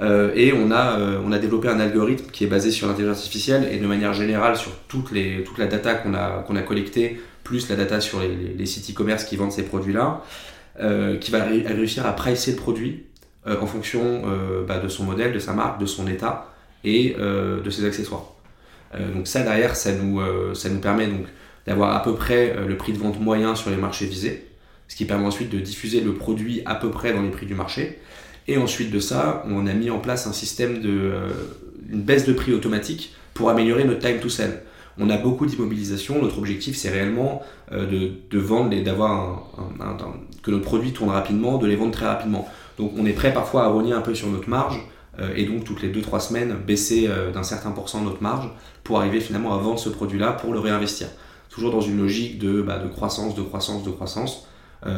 Euh, 0.00 0.32
et 0.34 0.52
on 0.52 0.70
a, 0.70 0.98
euh, 0.98 1.20
on 1.24 1.32
a 1.32 1.38
développé 1.38 1.68
un 1.68 1.78
algorithme 1.78 2.30
qui 2.30 2.44
est 2.44 2.46
basé 2.46 2.70
sur 2.70 2.86
l'intelligence 2.86 3.18
artificielle 3.18 3.68
et 3.70 3.78
de 3.78 3.86
manière 3.86 4.14
générale 4.14 4.56
sur 4.56 4.72
toute 4.88 5.12
la 5.12 5.66
data 5.66 5.94
qu'on 5.94 6.14
a, 6.14 6.44
a 6.48 6.62
collectée, 6.62 7.20
plus 7.44 7.68
la 7.68 7.76
data 7.76 8.00
sur 8.00 8.20
les, 8.20 8.66
sites 8.66 8.90
e-commerce 8.90 9.24
qui 9.24 9.36
vendent 9.36 9.52
ces 9.52 9.64
produits-là, 9.64 10.22
euh, 10.80 11.18
qui 11.18 11.30
va 11.30 11.44
ré- 11.44 11.64
réussir 11.66 12.06
à 12.06 12.12
pricer 12.14 12.52
le 12.52 12.56
produit 12.56 13.04
en 13.44 13.66
fonction 13.66 14.22
bah, 14.68 14.78
de 14.78 14.86
son 14.86 15.02
modèle, 15.02 15.32
de 15.32 15.40
sa 15.40 15.52
marque, 15.52 15.80
de 15.80 15.86
son 15.86 16.06
état 16.06 16.54
et 16.84 17.16
de 17.18 17.70
ses 17.70 17.84
accessoires. 17.84 18.34
Donc 18.96 19.26
ça 19.26 19.42
derrière, 19.42 19.74
ça 19.74 19.90
nous, 19.90 20.20
nous 20.20 20.78
permet 20.78 21.08
d'avoir 21.66 21.96
à 21.96 22.04
peu 22.04 22.14
près 22.14 22.54
le 22.64 22.76
prix 22.76 22.92
de 22.92 22.98
vente 22.98 23.18
moyen 23.20 23.56
sur 23.56 23.70
les 23.70 23.76
marchés 23.76 24.06
visés, 24.06 24.46
ce 24.86 24.94
qui 24.94 25.06
permet 25.06 25.26
ensuite 25.26 25.50
de 25.50 25.58
diffuser 25.58 26.02
le 26.02 26.14
produit 26.14 26.62
à 26.66 26.76
peu 26.76 26.92
près 26.92 27.12
dans 27.12 27.22
les 27.22 27.30
prix 27.30 27.46
du 27.46 27.56
marché. 27.56 27.98
Et 28.48 28.56
ensuite 28.58 28.90
de 28.90 28.98
ça, 29.00 29.44
on 29.48 29.66
a 29.66 29.72
mis 29.72 29.90
en 29.90 29.98
place 29.98 30.26
un 30.26 30.32
système 30.32 30.80
de 30.80 30.90
euh, 30.90 31.28
une 31.90 32.02
baisse 32.02 32.26
de 32.26 32.32
prix 32.32 32.52
automatique 32.52 33.14
pour 33.34 33.50
améliorer 33.50 33.84
notre 33.84 34.00
time 34.00 34.18
to 34.20 34.28
sell. 34.28 34.62
On 34.98 35.08
a 35.10 35.16
beaucoup 35.16 35.46
d'immobilisation. 35.46 36.20
Notre 36.20 36.38
objectif, 36.38 36.76
c'est 36.76 36.90
réellement 36.90 37.42
euh, 37.72 37.86
de, 37.86 38.12
de 38.30 38.38
vendre 38.38 38.72
et 38.72 38.82
d'avoir 38.82 39.44
un- 39.58 39.96
que 40.42 40.50
nos 40.50 40.60
produits 40.60 40.92
tournent 40.92 41.10
rapidement, 41.10 41.56
de 41.58 41.66
les 41.66 41.76
vendre 41.76 41.92
très 41.92 42.06
rapidement. 42.06 42.48
Donc, 42.78 42.92
on 42.98 43.06
est 43.06 43.12
prêt 43.12 43.32
parfois 43.32 43.64
à 43.64 43.68
rogner 43.68 43.92
un 43.92 44.00
peu 44.00 44.14
sur 44.14 44.28
notre 44.28 44.48
marge 44.48 44.80
euh, 45.20 45.32
et 45.36 45.44
donc 45.44 45.64
toutes 45.64 45.82
les 45.82 45.92
2-3 45.92 46.20
semaines 46.20 46.56
baisser 46.66 47.08
d'un 47.32 47.42
certain 47.44 47.70
pourcent 47.70 48.02
notre 48.02 48.22
marge 48.22 48.50
pour 48.82 48.98
arriver 48.98 49.20
finalement 49.20 49.54
à 49.54 49.58
vendre 49.58 49.78
ce 49.78 49.88
produit-là 49.88 50.32
pour 50.32 50.52
le 50.52 50.58
réinvestir. 50.58 51.06
Toujours 51.48 51.70
dans 51.70 51.80
une 51.82 51.98
logique 51.98 52.38
de, 52.38 52.60
bah, 52.62 52.78
de 52.78 52.88
croissance, 52.88 53.34
de 53.34 53.42
croissance, 53.42 53.84
de 53.84 53.90
croissance. 53.90 54.48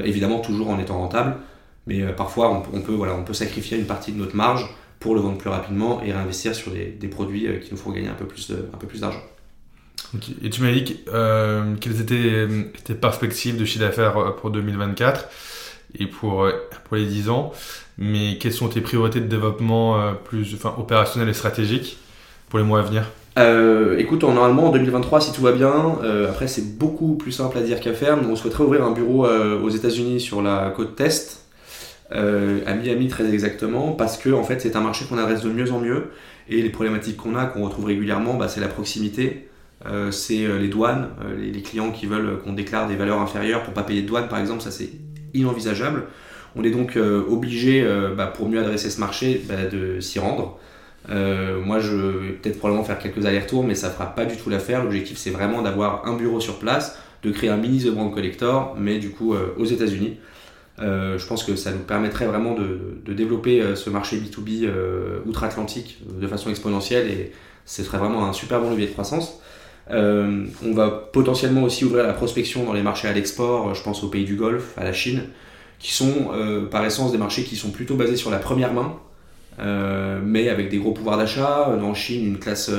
Évidemment, 0.05 0.39
toujours 0.39 0.71
en 0.71 0.79
étant 0.79 0.99
rentable, 0.99 1.37
mais 1.87 2.03
euh, 2.03 2.13
parfois 2.13 2.51
on, 2.51 2.63
on 2.77 2.81
peut, 2.83 2.93
voilà, 2.93 3.15
on 3.15 3.25
peut 3.25 3.35
sacrifier 3.35 3.79
une 3.79 3.87
partie 3.87 4.13
de 4.13 4.19
notre 4.19 4.37
marge 4.37 4.67
pour 5.01 5.15
le 5.15 5.21
vendre 5.21 5.39
plus 5.39 5.51
rapidement 5.51 6.03
et 6.03 6.13
réinvestir 6.13 6.55
sur 6.55 6.73
des, 6.73 6.87
des 6.87 7.09
produits 7.09 7.47
euh, 7.49 7.59
qui 7.59 7.71
nous 7.73 7.77
font 7.79 7.91
gagner 7.93 8.09
un 8.09 8.15
peu 8.15 8.27
plus 8.27 8.51
de- 8.51 8.69
un 8.73 8.77
peu 8.79 8.87
plus 8.87 9.01
d'argent. 9.01 9.21
Et 10.43 10.51
tu 10.51 10.63
m'as 10.63 10.71
dit 10.73 11.01
euh, 11.13 11.75
quelles 11.81 12.01
étaient 12.01 12.47
tes 12.85 12.95
perspectives 12.95 13.57
de 13.57 13.65
chiffre 13.65 13.85
d'affaires 13.85 14.37
pour 14.37 14.51
2024 14.51 15.29
et 15.99 16.07
pour, 16.07 16.49
pour 16.85 16.97
les 16.97 17.07
10 17.07 17.29
ans, 17.31 17.53
mais 17.99 18.39
quelles 18.39 18.53
sont 18.53 18.69
tes 18.69 18.81
priorités 18.81 19.21
de 19.21 19.27
développement 19.27 20.15
plus 20.25 20.55
enfin, 20.55 20.75
opérationnelles 20.79 21.29
et 21.29 21.35
stratégiques 21.35 21.99
pour 22.49 22.59
les 22.59 22.65
mois 22.65 22.81
à 22.81 22.83
venir? 22.83 23.05
Euh, 23.39 23.99
écoute, 23.99 24.23
en- 24.23 24.33
normalement 24.33 24.69
en 24.69 24.71
2023, 24.71 25.21
si 25.21 25.33
tout 25.33 25.43
va 25.43 25.53
bien, 25.53 25.99
euh, 26.03 26.31
après 26.31 26.47
c'est 26.47 26.79
beaucoup 26.79 27.15
plus 27.17 27.33
simple 27.33 27.59
à 27.59 27.63
dire 27.63 27.81
qu'à 27.81 27.93
faire. 27.93 28.17
Nous, 28.23 28.29
on 28.31 28.37
souhaiterait 28.37 28.63
ouvrir 28.65 28.85
un 28.85 28.93
bureau 28.93 29.27
euh, 29.27 29.61
aux 29.61 29.71
États-Unis 29.71 30.21
sur 30.21 30.41
la 30.43 30.71
côte 30.77 31.01
Est, 31.01 31.44
euh, 32.13 32.61
à 32.67 32.75
Miami 32.75 33.09
très 33.09 33.33
exactement, 33.33 33.93
parce 33.93 34.19
que 34.19 34.31
en 34.31 34.45
fait 34.45 34.61
c'est 34.61 34.77
un 34.77 34.81
marché 34.81 35.05
qu'on 35.07 35.19
adresse 35.19 35.43
de 35.43 35.51
mieux 35.51 35.73
en 35.73 35.81
mieux. 35.81 36.11
Et 36.49 36.61
les 36.61 36.71
problématiques 36.71 37.17
qu'on 37.17 37.37
a, 37.37 37.47
qu'on 37.47 37.65
retrouve 37.65 37.87
régulièrement, 37.87 38.35
bah, 38.35 38.49
c'est 38.49 38.61
la 38.61 38.69
proximité, 38.69 39.49
euh, 39.87 40.11
c'est 40.11 40.45
euh, 40.45 40.59
les 40.59 40.69
douanes, 40.69 41.09
euh, 41.25 41.37
les, 41.37 41.63
clients 41.63 41.91
qui 41.91 42.07
veulent 42.07 42.39
qu'on 42.43 42.53
déclare 42.53 42.89
des 42.89 42.97
valeurs 42.97 43.21
inférieures 43.21 43.63
pour 43.63 43.75
pas 43.75 43.83
payer 43.83 44.03
de 44.03 44.07
douane 44.07 44.29
par 44.29 44.39
exemple, 44.39 44.63
ça 44.63 44.71
c'est 44.71 44.91
inenvisageable. 45.35 46.05
On 46.57 46.63
est 46.63 46.71
donc 46.71 46.97
obligé, 46.97 47.85
bah, 48.17 48.27
pour 48.29 48.49
mieux 48.49 48.61
adresser 48.61 48.89
ce 48.89 49.01
marché, 49.01 49.43
bah, 49.49 49.67
de 49.67 49.99
s'y 49.99 50.21
rendre. 50.21 50.61
Moi, 51.09 51.81
je 51.81 51.97
vais 51.97 52.33
peut-être 52.35 52.61
probablement 52.61 52.85
faire 52.85 53.01
quelques 53.01 53.27
allers-retours, 53.27 53.65
mais 53.65 53.75
ça 53.75 53.91
fera 53.91 54.15
pas 54.15 54.25
du 54.25 54.37
tout 54.37 54.51
l'affaire. 54.51 54.85
L'objectif, 54.85 55.19
c'est 55.19 55.31
vraiment 55.31 55.63
d'avoir 55.63 56.07
un 56.07 56.15
bureau 56.15 56.39
sur 56.39 56.61
place, 56.61 56.97
de 57.25 57.33
créer 57.33 57.51
un 57.51 57.57
mini 57.57 57.83
The 57.83 57.89
Brand 57.89 58.15
Collector, 58.15 58.77
mais 58.79 58.99
du 58.99 59.11
coup 59.11 59.35
aux 59.35 59.65
États-Unis. 59.65 60.19
Euh, 60.81 61.19
je 61.19 61.27
pense 61.27 61.45
que 61.45 61.55
ça 61.55 61.71
nous 61.71 61.79
permettrait 61.79 62.27
vraiment 62.27 62.55
de, 62.55 63.13
développer 63.13 63.63
euh, 63.63 63.77
ce 63.77 63.91
marché 63.91 64.17
B2B 64.17 64.65
euh, 64.65 65.21
outre-Atlantique 65.25 65.99
de 66.05 66.27
façon 66.27 66.51
exponentielle 66.51 67.09
et 67.09 67.33
ce 67.65 67.85
serait 67.85 67.99
vraiment 67.99 68.27
un 68.27 68.33
super 68.33 68.61
bon 68.61 68.71
levier 68.71 68.87
de 68.87 68.93
croissance. 68.93 69.41
On 69.91 70.73
va 70.73 70.91
potentiellement 70.91 71.63
aussi 71.63 71.85
ouvrir 71.85 72.07
la 72.07 72.15
prospection 72.15 72.65
dans 72.65 72.73
les 72.73 72.83
marchés 72.83 73.07
à 73.07 73.13
l'export, 73.13 73.75
je 73.75 73.83
pense 73.83 74.03
aux 74.03 74.09
pays 74.09 74.25
du 74.25 74.35
Golfe, 74.35 74.77
à 74.79 74.85
la 74.85 74.93
Chine, 74.93 75.25
qui 75.79 75.93
sont 75.93 76.31
par 76.71 76.85
essence 76.87 77.13
des 77.13 77.19
marchés 77.19 77.45
qui 77.45 77.57
sont 77.57 77.71
plutôt 77.71 77.95
basés 77.95 78.17
sur 78.17 78.31
la 78.31 78.39
première 78.39 78.73
main, 78.73 78.99
mais 80.23 80.49
avec 80.49 80.71
des 80.71 80.79
gros 80.79 80.93
pouvoirs 80.93 81.19
d'achat. 81.19 81.69
En 81.69 81.93
Chine, 81.93 82.27
une 82.27 82.39
classe, 82.39 82.71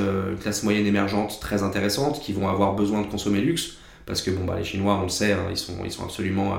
moyenne 0.64 0.86
émergente 0.86 1.38
très 1.40 1.62
intéressante 1.62 2.20
qui 2.20 2.32
vont 2.32 2.48
avoir 2.48 2.74
besoin 2.74 3.02
de 3.02 3.06
consommer 3.06 3.40
luxe, 3.40 3.76
parce 4.04 4.20
que 4.20 4.32
bon, 4.32 4.44
bah, 4.44 4.54
les 4.58 4.64
Chinois, 4.64 4.98
on 5.00 5.04
le 5.04 5.08
sait, 5.08 5.32
hein, 5.32 5.46
ils 5.50 5.56
sont 5.92 6.04
absolument 6.04 6.56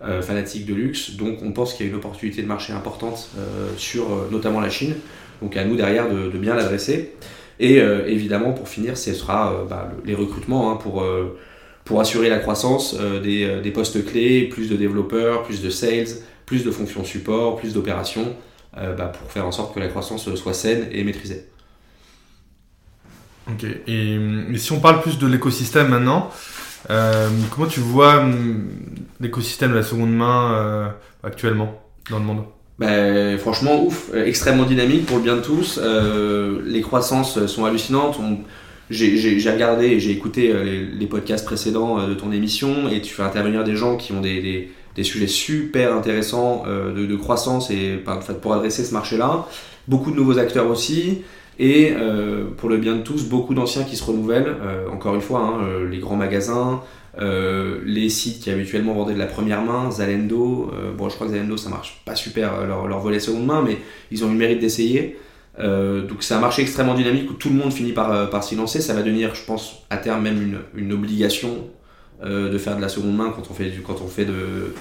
euh, 0.00 0.22
fanatiques 0.22 0.64
de 0.64 0.74
luxe. 0.74 1.16
Donc 1.16 1.38
on 1.42 1.50
pense 1.50 1.74
qu'il 1.74 1.84
y 1.84 1.88
a 1.88 1.90
une 1.90 1.98
opportunité 1.98 2.40
de 2.40 2.46
marché 2.46 2.72
importante 2.72 3.30
euh, 3.36 3.70
sur 3.76 4.12
euh, 4.12 4.28
notamment 4.30 4.60
la 4.60 4.70
Chine. 4.70 4.94
Donc 5.42 5.56
à 5.56 5.64
nous 5.64 5.76
derrière 5.76 6.08
de, 6.08 6.28
bien 6.38 6.54
l'adresser. 6.54 7.14
Et 7.58 7.80
euh, 7.80 8.06
évidemment, 8.06 8.52
pour 8.52 8.68
finir, 8.68 8.96
ce 8.96 9.12
sera 9.12 9.66
bah, 9.68 9.90
le- 9.90 10.06
les 10.06 10.14
recrutements 10.14 10.70
hein, 10.70 10.76
pour, 10.76 11.04
pour 11.84 12.00
assurer 12.00 12.28
la 12.28 12.38
croissance 12.38 12.96
des, 13.22 13.72
postes 13.74 14.04
clés, 14.04 14.48
plus 14.48 14.68
de 14.68 14.76
développeurs, 14.76 15.42
plus 15.42 15.62
de 15.62 15.70
sales, 15.70 16.06
plus 16.46 16.64
de 16.64 16.70
fonctions 16.70 17.04
support, 17.04 17.56
plus 17.56 17.74
d'opérations, 17.74 18.36
bah, 18.74 19.12
pour 19.18 19.30
faire 19.32 19.46
en 19.46 19.52
sorte 19.52 19.74
que 19.74 19.80
la 19.80 19.88
croissance 19.88 20.32
soit 20.34 20.54
saine 20.54 20.86
et 20.92 21.02
maîtrisée. 21.02 21.48
Ok. 23.50 23.64
Et, 23.86 24.18
si 24.56 24.72
on 24.72 24.80
parle 24.80 25.00
plus 25.00 25.18
de 25.18 25.26
l'écosystème 25.26 25.88
maintenant, 25.88 26.30
comment 26.86 27.66
tu 27.68 27.80
vois 27.80 28.18
hum, 28.18 28.68
l'écosystème 29.20 29.70
de 29.70 29.76
la 29.76 29.82
seconde 29.82 30.12
main 30.14 30.52
euh, 30.54 30.88
actuellement 31.22 31.80
dans 32.10 32.18
le 32.18 32.24
monde? 32.24 32.44
Ben, 32.78 33.36
franchement, 33.38 33.84
ouf, 33.84 34.10
euh, 34.14 34.24
extrêmement 34.24 34.64
dynamique 34.64 35.06
pour 35.06 35.16
le 35.16 35.24
bien 35.24 35.36
de 35.36 35.40
tous. 35.42 35.80
Euh, 35.82 36.60
les 36.64 36.80
croissances 36.80 37.46
sont 37.46 37.64
hallucinantes. 37.64 38.18
J'ai- 38.90 39.50
regardé 39.50 39.86
et 39.86 40.00
j'ai 40.00 40.12
écouté 40.12 40.50
euh, 40.52 40.86
les, 40.94 41.06
podcasts 41.06 41.44
précédents 41.44 41.98
euh, 41.98 42.08
de 42.08 42.14
ton 42.14 42.32
émission 42.32 42.88
et 42.88 43.02
tu 43.02 43.12
fais 43.12 43.22
intervenir 43.22 43.64
des 43.64 43.76
gens 43.76 43.96
qui 43.96 44.12
ont 44.12 44.20
des, 44.20 44.70
des- 44.94 45.04
sujets 45.04 45.26
super 45.26 45.94
intéressants 45.94 46.64
euh, 46.66 47.06
de, 47.06 47.16
croissance 47.16 47.70
et 47.70 48.02
en 48.06 48.20
fait, 48.20 48.40
pour 48.40 48.54
adresser 48.54 48.84
ce 48.84 48.92
marché-là. 48.94 49.46
Beaucoup 49.88 50.10
de 50.10 50.16
nouveaux 50.16 50.38
acteurs 50.38 50.68
aussi. 50.68 51.22
Et 51.58 51.92
euh, 51.92 52.44
pour 52.56 52.68
le 52.68 52.76
bien 52.76 52.96
de 52.96 53.02
tous, 53.02 53.24
beaucoup 53.24 53.54
d'anciens 53.54 53.84
qui 53.84 53.96
se 53.96 54.04
renouvellent. 54.04 54.56
Euh, 54.62 54.88
encore 54.88 55.14
une 55.14 55.20
fois, 55.20 55.40
hein, 55.40 55.60
euh, 55.62 55.88
les 55.88 55.98
grands 55.98 56.16
magasins, 56.16 56.82
les 57.84 58.08
sites 58.10 58.40
qui 58.40 58.50
habituellement 58.50 58.94
vendaient 58.94 59.14
de 59.14 59.18
la 59.18 59.26
première 59.26 59.62
main, 59.62 59.90
Zalendo, 59.90 60.70
bon 60.96 61.08
je 61.08 61.16
crois 61.16 61.26
que 61.26 61.32
Zalendo 61.32 61.56
ça 61.56 61.68
marche 61.68 62.00
pas 62.04 62.14
super 62.14 62.64
leur, 62.64 62.86
leur 62.86 63.00
volet 63.00 63.18
seconde 63.18 63.44
main, 63.44 63.60
mais 63.60 63.78
ils 64.12 64.24
ont 64.24 64.28
eu 64.28 64.34
le 64.34 64.38
mérite 64.38 64.60
d'essayer. 64.60 65.18
Donc 65.58 66.18
c'est 66.20 66.34
un 66.34 66.38
marché 66.38 66.62
extrêmement 66.62 66.94
dynamique 66.94 67.28
où 67.28 67.34
tout 67.34 67.48
le 67.48 67.56
monde 67.56 67.72
finit 67.72 67.90
par, 67.90 68.30
par 68.30 68.44
s'y 68.44 68.54
lancer. 68.54 68.80
Ça 68.80 68.94
va 68.94 69.02
devenir, 69.02 69.34
je 69.34 69.44
pense, 69.44 69.82
à 69.90 69.96
terme 69.96 70.22
même 70.22 70.40
une, 70.40 70.58
une 70.80 70.92
obligation 70.92 71.66
de 72.24 72.56
faire 72.56 72.76
de 72.76 72.82
la 72.82 72.88
seconde 72.88 73.16
main 73.16 73.32
quand 73.34 73.50
on 73.50 73.54
fait, 73.54 73.72
quand 73.84 74.00
on 74.00 74.06
fait, 74.06 74.24
de, 74.24 74.74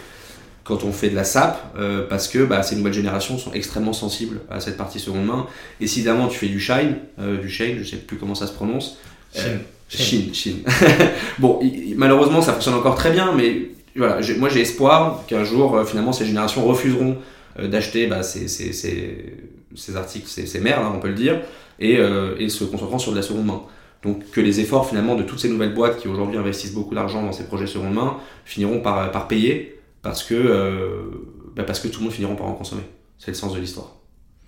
quand 0.68 0.84
on 0.84 0.92
fait 0.92 1.10
de 1.10 1.16
la 1.16 1.24
SAP, 1.24 1.58
euh, 1.78 2.06
parce 2.10 2.28
que 2.28 2.40
bah, 2.44 2.62
ces 2.64 2.76
nouvelles 2.76 2.94
générations 2.94 3.38
sont 3.38 3.54
extrêmement 3.54 3.94
sensibles 3.94 4.42
à 4.50 4.60
cette 4.60 4.76
partie 4.78 5.00
seconde 5.00 5.26
main. 5.26 5.48
Et 5.80 5.88
si 5.88 6.00
évidemment 6.00 6.28
tu 6.28 6.38
fais 6.38 6.48
du 6.48 6.60
shine, 6.60 6.96
euh, 7.20 7.38
du 7.38 7.50
shine, 7.50 7.78
je 7.80 7.84
sais 7.86 7.98
plus 7.98 8.18
comment 8.18 8.36
ça 8.36 8.48
se 8.48 8.54
prononce, 8.54 8.98
Chine. 9.34 9.60
Chine, 9.90 10.34
Chine. 10.34 10.58
bon, 11.40 11.60
il- 11.62 11.96
malheureusement, 11.98 12.42
ça 12.42 12.54
fonctionne 12.54 12.74
encore 12.76 12.96
très 12.96 13.12
bien, 13.12 13.32
mais 13.34 13.70
voilà, 13.96 14.20
moi 14.38 14.50
j'ai 14.50 14.62
espoir 14.62 15.24
qu'un 15.28 15.44
jour, 15.46 15.76
euh, 15.76 15.86
finalement, 15.86 16.12
ces 16.14 16.26
générations 16.26 16.66
refuseront 16.66 17.18
euh, 17.60 17.68
d'acheter 17.68 18.08
bah, 18.08 18.22
ces, 18.24 18.48
ces, 18.48 18.74
ces, 18.74 19.34
ces 19.76 19.96
articles, 19.96 20.28
ces, 20.28 20.46
ces 20.46 20.60
merdes, 20.60 20.84
hein, 20.86 20.92
on 20.96 21.00
peut 21.00 21.08
le 21.08 21.14
dire, 21.16 21.40
et, 21.80 21.98
euh, 21.98 22.36
et 22.40 22.50
se 22.50 22.64
concentrant 22.66 23.00
sur 23.00 23.12
de 23.12 23.18
la 23.18 23.22
seconde 23.24 23.46
main. 23.46 23.62
Donc 24.04 24.30
que 24.32 24.42
les 24.42 24.60
efforts 24.60 24.88
finalement 24.88 25.16
de 25.16 25.24
toutes 25.24 25.40
ces 25.40 25.50
nouvelles 25.50 25.74
boîtes 25.74 26.00
qui 26.00 26.08
aujourd'hui 26.08 26.38
investissent 26.38 26.74
beaucoup 26.74 26.94
d'argent 26.94 27.24
dans 27.24 27.32
ces 27.32 27.46
projets 27.46 27.66
seconde 27.68 27.94
main 27.94 28.18
finiront 28.46 28.80
par, 28.80 29.12
par 29.12 29.28
payer 29.28 29.77
parce 30.08 30.24
que, 30.24 31.12
bah, 31.54 31.64
parce 31.64 31.82
que 31.82 31.90
tout 31.90 32.00
le 32.00 32.06
monde 32.06 32.14
finira 32.14 32.34
par 32.34 32.48
en 32.48 32.54
consommer. 32.54 32.84
C'est 33.18 33.32
le 33.32 33.36
sens 33.36 33.54
de 33.54 33.60
l'histoire. 33.60 33.92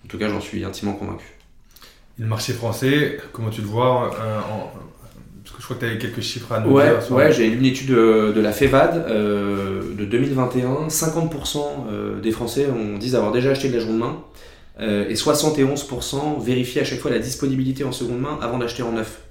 En 0.06 0.08
tout 0.08 0.18
cas, 0.18 0.30
j'en 0.30 0.40
suis 0.40 0.64
intimement 0.64 0.94
convaincu. 0.94 1.26
Et 2.18 2.22
le 2.22 2.30
marché 2.30 2.54
français, 2.54 3.20
comment 3.34 3.50
tu 3.50 3.60
le 3.60 3.68
vois 3.68 4.08
en, 4.08 4.72
Parce 5.44 5.54
que 5.54 5.60
je 5.60 5.64
crois 5.66 5.76
que 5.76 5.82
tu 5.82 5.86
avais 5.88 5.98
quelques 5.98 6.22
chiffres 6.22 6.50
à 6.54 6.62
nous 6.62 6.72
ouais, 6.72 6.98
dire. 6.98 7.12
Ouais, 7.12 7.34
j'ai 7.34 7.50
lu 7.50 7.58
une 7.58 7.66
étude 7.66 7.90
de, 7.90 8.40
la 8.40 8.54
FEVAD 8.54 9.06
de 9.98 10.06
2021. 10.06 10.88
50% 10.88 12.22
des 12.22 12.32
Français 12.32 12.68
ont, 12.68 12.98
disent 12.98 13.16
avoir 13.16 13.34
déjà 13.34 13.52
acheté 13.52 13.68
de 13.68 13.76
la 13.76 13.82
seconde 13.82 14.00
main. 14.00 14.24
et 14.80 15.14
71% 15.14 16.42
vérifient 16.42 16.80
à 16.80 16.86
chaque 16.86 17.00
fois 17.00 17.12
la 17.12 17.20
disponibilité 17.20 17.84
en 17.84 17.92
seconde 17.92 18.22
main 18.22 18.40
avant 18.42 18.60
d'acheter 18.60 18.84
en 18.84 18.94
neuf. 18.94 19.24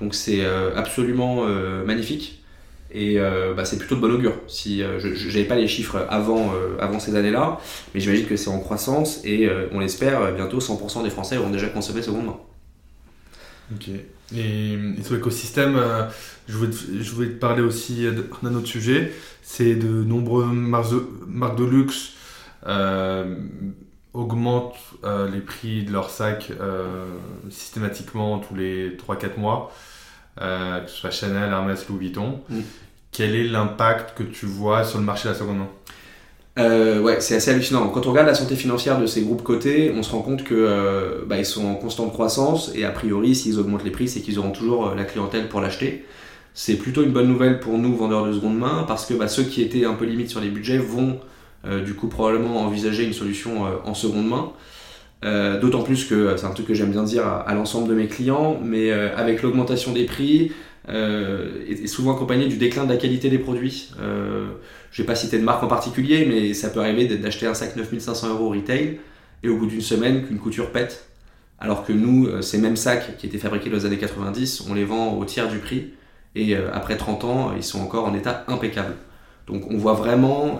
Donc 0.00 0.14
c'est 0.14 0.46
absolument 0.76 1.44
magnifique. 1.84 2.41
Et 2.94 3.18
euh, 3.18 3.54
bah, 3.54 3.64
c'est 3.64 3.78
plutôt 3.78 3.96
de 3.96 4.00
bon 4.00 4.12
augure. 4.12 4.34
Si, 4.48 4.82
euh, 4.82 5.00
je 5.00 5.26
n'avais 5.26 5.44
pas 5.44 5.56
les 5.56 5.66
chiffres 5.66 6.06
avant, 6.10 6.52
euh, 6.54 6.76
avant 6.78 7.00
ces 7.00 7.16
années-là, 7.16 7.58
mais 7.94 8.00
j'imagine 8.00 8.26
que 8.26 8.36
c'est 8.36 8.50
en 8.50 8.60
croissance 8.60 9.20
et 9.24 9.48
on 9.72 9.80
l'espère, 9.80 10.32
bientôt 10.34 10.58
100% 10.58 11.02
des 11.02 11.10
Français 11.10 11.38
auront 11.38 11.50
déjà 11.50 11.68
consommé 11.68 12.02
seconde 12.02 12.26
main. 12.26 12.36
Ok. 13.74 13.88
Et, 14.36 14.78
sur 15.02 15.14
l'écosystème, 15.14 15.78
je, 16.48 16.56
voulais 16.56 16.70
te, 16.70 16.76
je 17.00 17.10
voulais 17.12 17.28
te 17.28 17.38
parler 17.38 17.62
aussi 17.62 18.06
d'un 18.42 18.54
autre 18.54 18.66
sujet. 18.66 19.12
C'est 19.40 19.74
de 19.74 20.04
nombreux 20.04 20.46
marques 20.46 21.58
de, 21.58 21.64
luxe 21.64 22.12
augmentent 24.12 24.76
les 25.32 25.40
prix 25.40 25.84
de 25.84 25.92
leurs 25.92 26.10
sacs 26.10 26.52
systématiquement 27.50 28.38
tous 28.38 28.54
les 28.54 28.96
3-4 28.96 29.38
mois. 29.38 29.72
Euh, 30.40 30.80
que 30.80 30.90
ce 30.90 30.96
soit 30.96 31.10
Chanel, 31.10 31.50
Hermès, 31.50 31.86
Louis 31.88 31.98
Vuitton. 31.98 32.40
Mm. 32.48 32.60
Quel 33.12 33.34
est 33.34 33.44
l'impact 33.44 34.16
que 34.18 34.22
tu 34.22 34.46
vois 34.46 34.84
sur 34.84 34.98
le 34.98 35.04
marché 35.04 35.28
de 35.28 35.34
la 35.34 35.38
seconde 35.38 35.58
main? 35.58 35.68
Euh, 36.58 37.00
ouais, 37.00 37.20
c'est 37.20 37.36
assez 37.36 37.50
hallucinant. 37.50 37.88
Quand 37.88 38.06
on 38.06 38.10
regarde 38.10 38.26
la 38.26 38.34
santé 38.34 38.56
financière 38.56 38.98
de 38.98 39.06
ces 39.06 39.22
groupes 39.22 39.42
cotés, 39.42 39.92
on 39.96 40.02
se 40.02 40.10
rend 40.10 40.22
compte 40.22 40.44
que 40.44 40.54
euh, 40.54 41.24
bah, 41.26 41.38
ils 41.38 41.46
sont 41.46 41.66
en 41.66 41.74
constante 41.74 42.12
croissance 42.12 42.72
et 42.74 42.84
a 42.84 42.90
priori, 42.90 43.34
s'ils 43.34 43.58
augmentent 43.58 43.84
les 43.84 43.90
prix, 43.90 44.08
c'est 44.08 44.20
qu'ils 44.20 44.38
auront 44.38 44.50
toujours 44.50 44.94
la 44.94 45.04
clientèle 45.04 45.48
pour 45.48 45.60
l'acheter. 45.60 46.04
C'est 46.54 46.76
plutôt 46.76 47.02
une 47.02 47.12
bonne 47.12 47.28
nouvelle 47.28 47.60
pour 47.60 47.78
nous 47.78 47.94
vendeurs 47.94 48.26
de 48.26 48.32
seconde 48.32 48.58
main 48.58 48.84
parce 48.88 49.06
que 49.06 49.14
bah, 49.14 49.28
ceux 49.28 49.44
qui 49.44 49.62
étaient 49.62 49.84
un 49.84 49.94
peu 49.94 50.04
limites 50.04 50.30
sur 50.30 50.40
les 50.40 50.48
budgets 50.48 50.78
vont 50.78 51.20
du 51.84 51.94
coup 51.94 52.08
probablement 52.08 52.62
envisager 52.62 53.04
une 53.04 53.12
solution 53.12 53.64
en 53.84 53.94
seconde 53.94 54.26
main. 54.28 54.52
Euh, 55.24 55.60
d'autant 55.60 55.82
plus 55.82 56.04
que 56.04 56.36
c'est 56.36 56.46
un 56.46 56.50
truc 56.50 56.66
que 56.66 56.74
j'aime 56.74 56.90
bien 56.90 57.04
dire 57.04 57.26
à, 57.26 57.54
l'ensemble 57.54 57.88
de 57.88 57.94
mes 57.94 58.08
clients, 58.08 58.58
mais 58.62 58.90
euh, 58.90 59.16
avec 59.16 59.42
l'augmentation 59.42 59.92
des 59.92 60.04
prix, 60.04 60.50
euh, 60.88 61.64
et, 61.66 61.86
souvent 61.86 62.14
accompagné 62.14 62.46
du 62.46 62.56
déclin 62.56 62.84
de 62.84 62.90
la 62.90 62.96
qualité 62.96 63.30
des 63.30 63.38
produits. 63.38 63.90
je 63.98 65.02
vais 65.02 65.06
pas 65.06 65.14
citer 65.14 65.38
de 65.38 65.44
marque 65.44 65.62
en 65.62 65.68
particulier, 65.68 66.26
mais 66.26 66.54
ça 66.54 66.68
peut 66.68 66.80
arriver 66.80 67.06
d'acheter 67.16 67.46
un 67.46 67.54
sac 67.54 67.76
9500 67.76 68.30
euros 68.30 68.46
au 68.46 68.50
retail 68.50 68.98
et 69.42 69.48
au 69.48 69.56
bout 69.56 69.66
d'une 69.66 69.80
semaine 69.80 70.24
qu'une 70.26 70.38
couture 70.38 70.70
pète. 70.70 71.06
Alors 71.58 71.84
que 71.84 71.92
nous, 71.92 72.42
ces 72.42 72.58
mêmes 72.58 72.76
sacs 72.76 73.16
qui 73.18 73.26
étaient 73.26 73.38
fabriqués 73.38 73.70
dans 73.70 73.76
les 73.76 73.86
années 73.86 73.98
90, 73.98 74.64
on 74.68 74.74
les 74.74 74.84
vend 74.84 75.16
au 75.16 75.24
tiers 75.24 75.48
du 75.48 75.58
prix 75.58 75.92
et 76.34 76.56
après 76.56 76.96
30 76.96 77.24
ans, 77.24 77.52
ils 77.56 77.62
sont 77.62 77.80
encore 77.80 78.06
en 78.06 78.14
état 78.14 78.44
impeccable. 78.48 78.94
Donc 79.46 79.70
on 79.70 79.76
voit 79.76 79.94
vraiment 79.94 80.58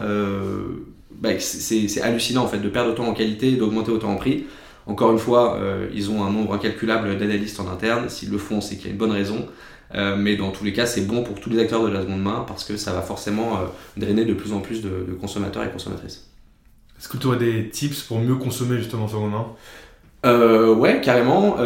bah, 1.22 1.38
c'est 1.38 2.02
hallucinant 2.02 2.44
en 2.44 2.48
fait 2.48 2.58
de 2.58 2.68
perdre 2.68 2.90
autant 2.90 3.06
en 3.06 3.14
qualité 3.14 3.50
et 3.50 3.56
d'augmenter 3.56 3.92
autant 3.92 4.10
en 4.10 4.16
prix. 4.16 4.46
Encore 4.86 5.12
une 5.12 5.18
fois, 5.18 5.56
euh, 5.56 5.86
ils 5.94 6.10
ont 6.10 6.24
un 6.24 6.30
nombre 6.30 6.54
incalculable 6.54 7.16
d'analystes 7.16 7.60
en 7.60 7.68
interne. 7.70 8.08
S'ils 8.08 8.30
le 8.30 8.38
font, 8.38 8.60
c'est 8.60 8.76
qu'il 8.76 8.86
y 8.86 8.88
a 8.88 8.92
une 8.92 8.98
bonne 8.98 9.12
raison. 9.12 9.46
Euh, 9.94 10.16
mais 10.16 10.36
dans 10.36 10.50
tous 10.50 10.64
les 10.64 10.72
cas, 10.72 10.86
c'est 10.86 11.02
bon 11.02 11.22
pour 11.22 11.40
tous 11.40 11.50
les 11.50 11.58
acteurs 11.58 11.84
de 11.84 11.90
la 11.90 12.02
seconde 12.02 12.22
main 12.22 12.44
parce 12.46 12.64
que 12.64 12.76
ça 12.76 12.92
va 12.92 13.02
forcément 13.02 13.56
euh, 13.56 13.66
drainer 13.96 14.24
de 14.24 14.34
plus 14.34 14.52
en 14.52 14.60
plus 14.60 14.82
de, 14.82 15.16
consommateurs 15.20 15.64
et 15.64 15.70
consommatrices. 15.70 16.30
Est-ce 16.98 17.08
que 17.08 17.16
tu 17.16 17.26
aurais 17.26 17.38
des 17.38 17.68
tips 17.68 18.02
pour 18.02 18.20
mieux 18.20 18.36
consommer 18.36 18.78
justement 18.78 19.08
seconde 19.08 19.32
main? 19.32 20.72
Ouais, 20.74 21.00
carrément. 21.00 21.56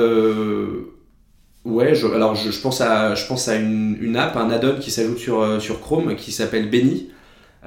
Ouais, 1.64 1.96
je, 1.96 2.06
alors 2.06 2.36
je, 2.36 2.60
pense 2.60 2.80
à, 2.80 3.14
je 3.16 3.26
pense 3.26 3.48
à 3.48 3.56
une, 3.56 3.98
une 4.00 4.16
app, 4.16 4.36
un 4.36 4.50
add-on 4.50 4.78
qui 4.78 4.90
s'ajoute 4.90 5.18
sur, 5.18 5.60
sur 5.60 5.80
Chrome 5.80 6.14
qui 6.14 6.32
s'appelle 6.32 6.70
Benny. 6.70 7.10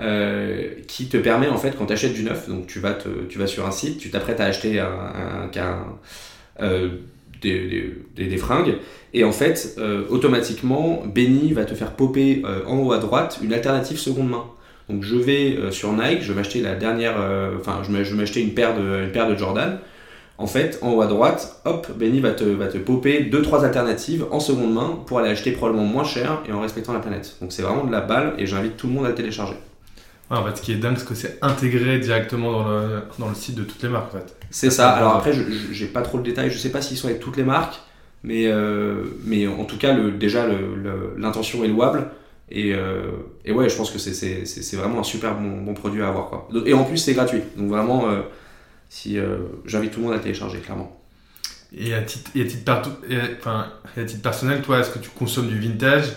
Euh, 0.02 0.76
qui 0.88 1.10
te 1.10 1.18
permet 1.18 1.50
en 1.50 1.58
fait 1.58 1.76
quand 1.78 1.88
tu 1.88 1.94
achètes 1.94 2.14
du 2.14 2.24
neuf, 2.24 2.48
donc 2.48 2.68
tu 2.68 2.80
vas, 2.80 2.94
te, 2.94 3.10
tu 3.28 3.38
vas 3.38 3.48
sur 3.48 3.68
un 3.68 3.72
site, 3.72 3.98
tu 3.98 4.10
t'apprêtes 4.10 4.40
à 4.40 4.46
acheter 4.46 4.80
un, 4.80 5.50
un, 5.54 5.98
euh, 6.62 6.90
des, 7.42 7.96
des, 8.16 8.38
fringues, 8.38 8.76
et 9.14 9.24
en 9.24 9.32
fait 9.32 9.76
euh, 9.78 10.04
automatiquement 10.10 11.04
Benny 11.06 11.54
va 11.54 11.66
te 11.66 11.74
faire 11.74 11.92
popper 11.92 12.44
en 12.68 12.78
haut 12.80 12.92
à 12.92 12.98
droite 12.98 13.40
une 13.44 13.54
alternative 13.54 13.98
seconde 13.98 14.30
main. 14.30 14.46
Donc 14.90 15.04
je 15.04 15.16
vais 15.16 15.72
sur 15.72 15.94
Nike, 15.94 16.22
je 16.22 16.32
vais 16.32 16.40
m'acheter 16.40 16.62
la 16.62 16.74
dernière, 16.74 17.16
enfin 17.60 17.82
je 17.84 17.92
vais 17.92 18.16
m'acheter 18.16 18.42
une 18.42 18.56
paire 18.56 18.76
de 18.76 19.04
une 19.04 19.12
paire 19.12 19.30
de 19.30 19.36
Jordan. 19.36 19.80
En 20.40 20.48
fait, 20.48 20.80
en 20.82 20.94
haut 20.94 21.02
à 21.02 21.08
droite, 21.08 21.62
hop, 21.66 21.88
Benny 21.98 22.22
va 22.22 22.32
te, 22.32 22.46
va 22.46 22.68
te 22.68 22.78
popper 22.78 23.24
deux 23.24 23.42
trois 23.42 23.66
alternatives 23.66 24.26
en 24.32 24.40
seconde 24.40 24.74
main 24.74 24.98
pour 25.06 25.20
aller 25.20 25.30
acheter 25.30 25.52
probablement 25.52 25.86
moins 25.86 26.06
cher 26.06 26.42
et 26.48 26.54
en 26.54 26.62
respectant 26.62 26.94
la 26.94 27.00
planète. 27.00 27.36
Donc 27.42 27.52
c'est 27.52 27.62
vraiment 27.62 27.84
de 27.84 27.92
la 27.92 28.02
balle 28.02 28.34
et 28.38 28.48
j'invite 28.48 28.78
tout 28.78 28.88
le 28.88 28.94
monde 28.94 29.06
à 29.06 29.12
télécharger 29.12 29.56
en 30.38 30.46
fait, 30.46 30.58
ce 30.58 30.62
qui 30.62 30.72
est 30.72 30.76
dingue, 30.76 30.96
c'est 30.98 31.08
que 31.08 31.16
c'est 31.16 31.40
intégré 31.42 31.98
directement 31.98 32.52
dans 32.52 32.70
le, 32.70 33.02
dans 33.18 33.30
le 33.30 33.36
site 33.36 33.56
de 33.56 33.64
toutes 33.64 33.82
les 33.82 33.90
marques. 33.90 34.14
En 34.14 34.20
fait. 34.20 34.36
C'est 34.52 34.70
ça. 34.70 34.92
Alors 34.92 35.16
après, 35.16 35.34
je 35.34 35.44
j'ai 35.72 35.88
pas 35.88 36.02
trop 36.02 36.20
de 36.20 36.24
détails. 36.24 36.52
Je 36.52 36.58
sais 36.58 36.72
pas 36.72 36.82
s'ils 36.82 36.98
sont 36.98 37.08
avec 37.08 37.20
toutes 37.20 37.38
les 37.38 37.44
marques, 37.44 37.80
mais, 38.24 38.48
euh, 38.48 39.06
mais 39.24 39.48
en 39.48 39.66
tout 39.66 39.78
cas, 39.78 39.94
le, 39.94 40.12
déjà, 40.12 40.46
l'intention 41.18 41.64
est 41.64 41.68
louable. 41.68 42.12
Et, 42.52 42.74
euh, 42.74 43.12
et, 43.46 43.52
ouais, 43.52 43.70
je 43.70 43.76
pense 43.76 43.92
que 43.92 44.00
c'est 44.00 44.76
vraiment 44.76 45.00
un 45.00 45.04
super 45.04 45.36
bon, 45.36 45.62
bon, 45.62 45.74
produit 45.74 46.02
à 46.02 46.10
avoir. 46.10 46.30
Quoi. 46.30 46.50
Et 46.66 46.74
en 46.74 46.84
plus, 46.84 46.98
c'est 46.98 47.14
gratuit. 47.14 47.42
Donc 47.58 47.70
vraiment, 47.70 48.10
euh, 48.10 48.22
si, 48.90 49.18
j'invite 49.66 49.92
tout 49.92 50.00
le 50.00 50.08
monde 50.08 50.16
à 50.16 50.20
télécharger, 50.20 50.60
clairement. 50.60 50.96
Et 51.76 51.94
à 51.94 52.02
titre, 52.02 52.32
et 52.36 52.42
à 52.42 52.46
titre, 52.46 52.72
enfin, 53.40 53.68
à 53.96 54.04
titre 54.04 54.22
personnel, 54.22 54.62
toi, 54.62 54.80
est-ce 54.80 54.92
que 54.92 55.00
tu 55.00 55.10
consommes 55.10 55.48
du 55.48 55.60
vintage? 55.60 56.12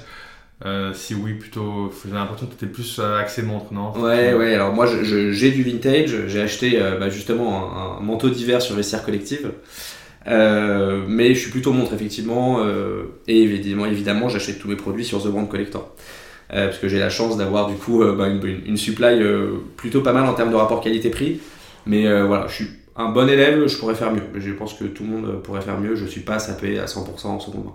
Euh, 0.65 0.93
si 0.95 1.15
oui, 1.15 1.35
plutôt, 1.35 1.93
j'ai 2.07 2.15
l'impression 2.15 2.47
que 2.47 2.53
tu 2.53 2.65
étais 2.65 2.73
plus 2.73 3.01
euh, 3.01 3.19
axé 3.19 3.43
montre, 3.43 3.73
non? 3.73 3.93
Ouais, 3.99 4.33
ouais, 4.33 4.55
alors 4.55 4.73
moi 4.73 4.87
j'ai 4.87 5.51
du 5.51 5.65
vintage, 5.65 6.29
j'ai 6.29 6.41
acheté 6.41 6.81
euh, 6.81 6.99
bah, 6.99 7.09
justement 7.09 7.99
un, 7.99 8.01
manteau 8.01 8.31
d'hiver 8.31 8.63
sur 8.63 8.77
vestiaire 8.77 9.05
collective, 9.05 9.51
mais 10.25 11.35
je 11.35 11.41
suis 11.41 11.51
plutôt 11.51 11.73
montre 11.73 11.95
effectivement, 11.95 12.65
et 13.27 13.43
évidemment, 13.43 13.87
évidemment 13.87 14.29
j'achète 14.29 14.61
tous 14.61 14.69
mes 14.69 14.77
produits 14.77 15.05
sur 15.05 15.21
The 15.21 15.29
Brand 15.29 15.49
Collector. 15.49 15.97
parce 16.49 16.79
que 16.79 16.87
j'ai 16.89 17.01
la 17.01 17.11
chance 17.11 17.37
d'avoir 17.37 17.67
du 17.67 17.75
coup 17.75 18.05
bah, 18.17 18.29
une, 18.29 18.63
une, 18.65 18.77
supply 18.77 19.21
plutôt 19.77 20.01
pas 20.01 20.13
mal 20.13 20.27
en 20.27 20.35
termes 20.35 20.51
de 20.51 20.57
rapport 20.57 20.81
qualité-prix, 20.81 21.41
mais 21.87 22.05
voilà, 22.23 22.47
je 22.47 22.55
suis 22.55 22.69
un 22.95 23.09
bon 23.09 23.29
élève, 23.29 23.67
je 23.67 23.77
pourrais 23.79 23.97
faire 23.97 24.13
mieux. 24.13 24.23
Je 24.37 24.53
pense 24.53 24.75
que 24.75 24.85
tout 24.85 25.03
le 25.03 25.09
monde 25.09 25.43
pourrait 25.43 25.63
faire 25.63 25.81
mieux, 25.81 25.97
je 25.97 26.07
suis 26.07 26.21
pas 26.21 26.39
sapé 26.39 26.79
à 26.79 26.85
100% 26.85 27.27
en 27.27 27.41
second 27.41 27.59
main. 27.59 27.75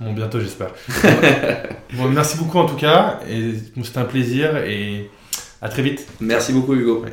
Bon, 0.00 0.12
bientôt, 0.12 0.40
j'espère. 0.40 0.74
bon, 1.94 2.08
merci 2.08 2.36
beaucoup 2.36 2.58
en 2.58 2.66
tout 2.66 2.76
cas. 2.76 3.20
Et 3.28 3.54
c'était 3.82 3.98
un 3.98 4.04
plaisir 4.04 4.56
et 4.58 5.10
à 5.62 5.68
très 5.68 5.82
vite. 5.82 6.06
Merci 6.20 6.52
beaucoup, 6.52 6.74
Hugo. 6.74 7.04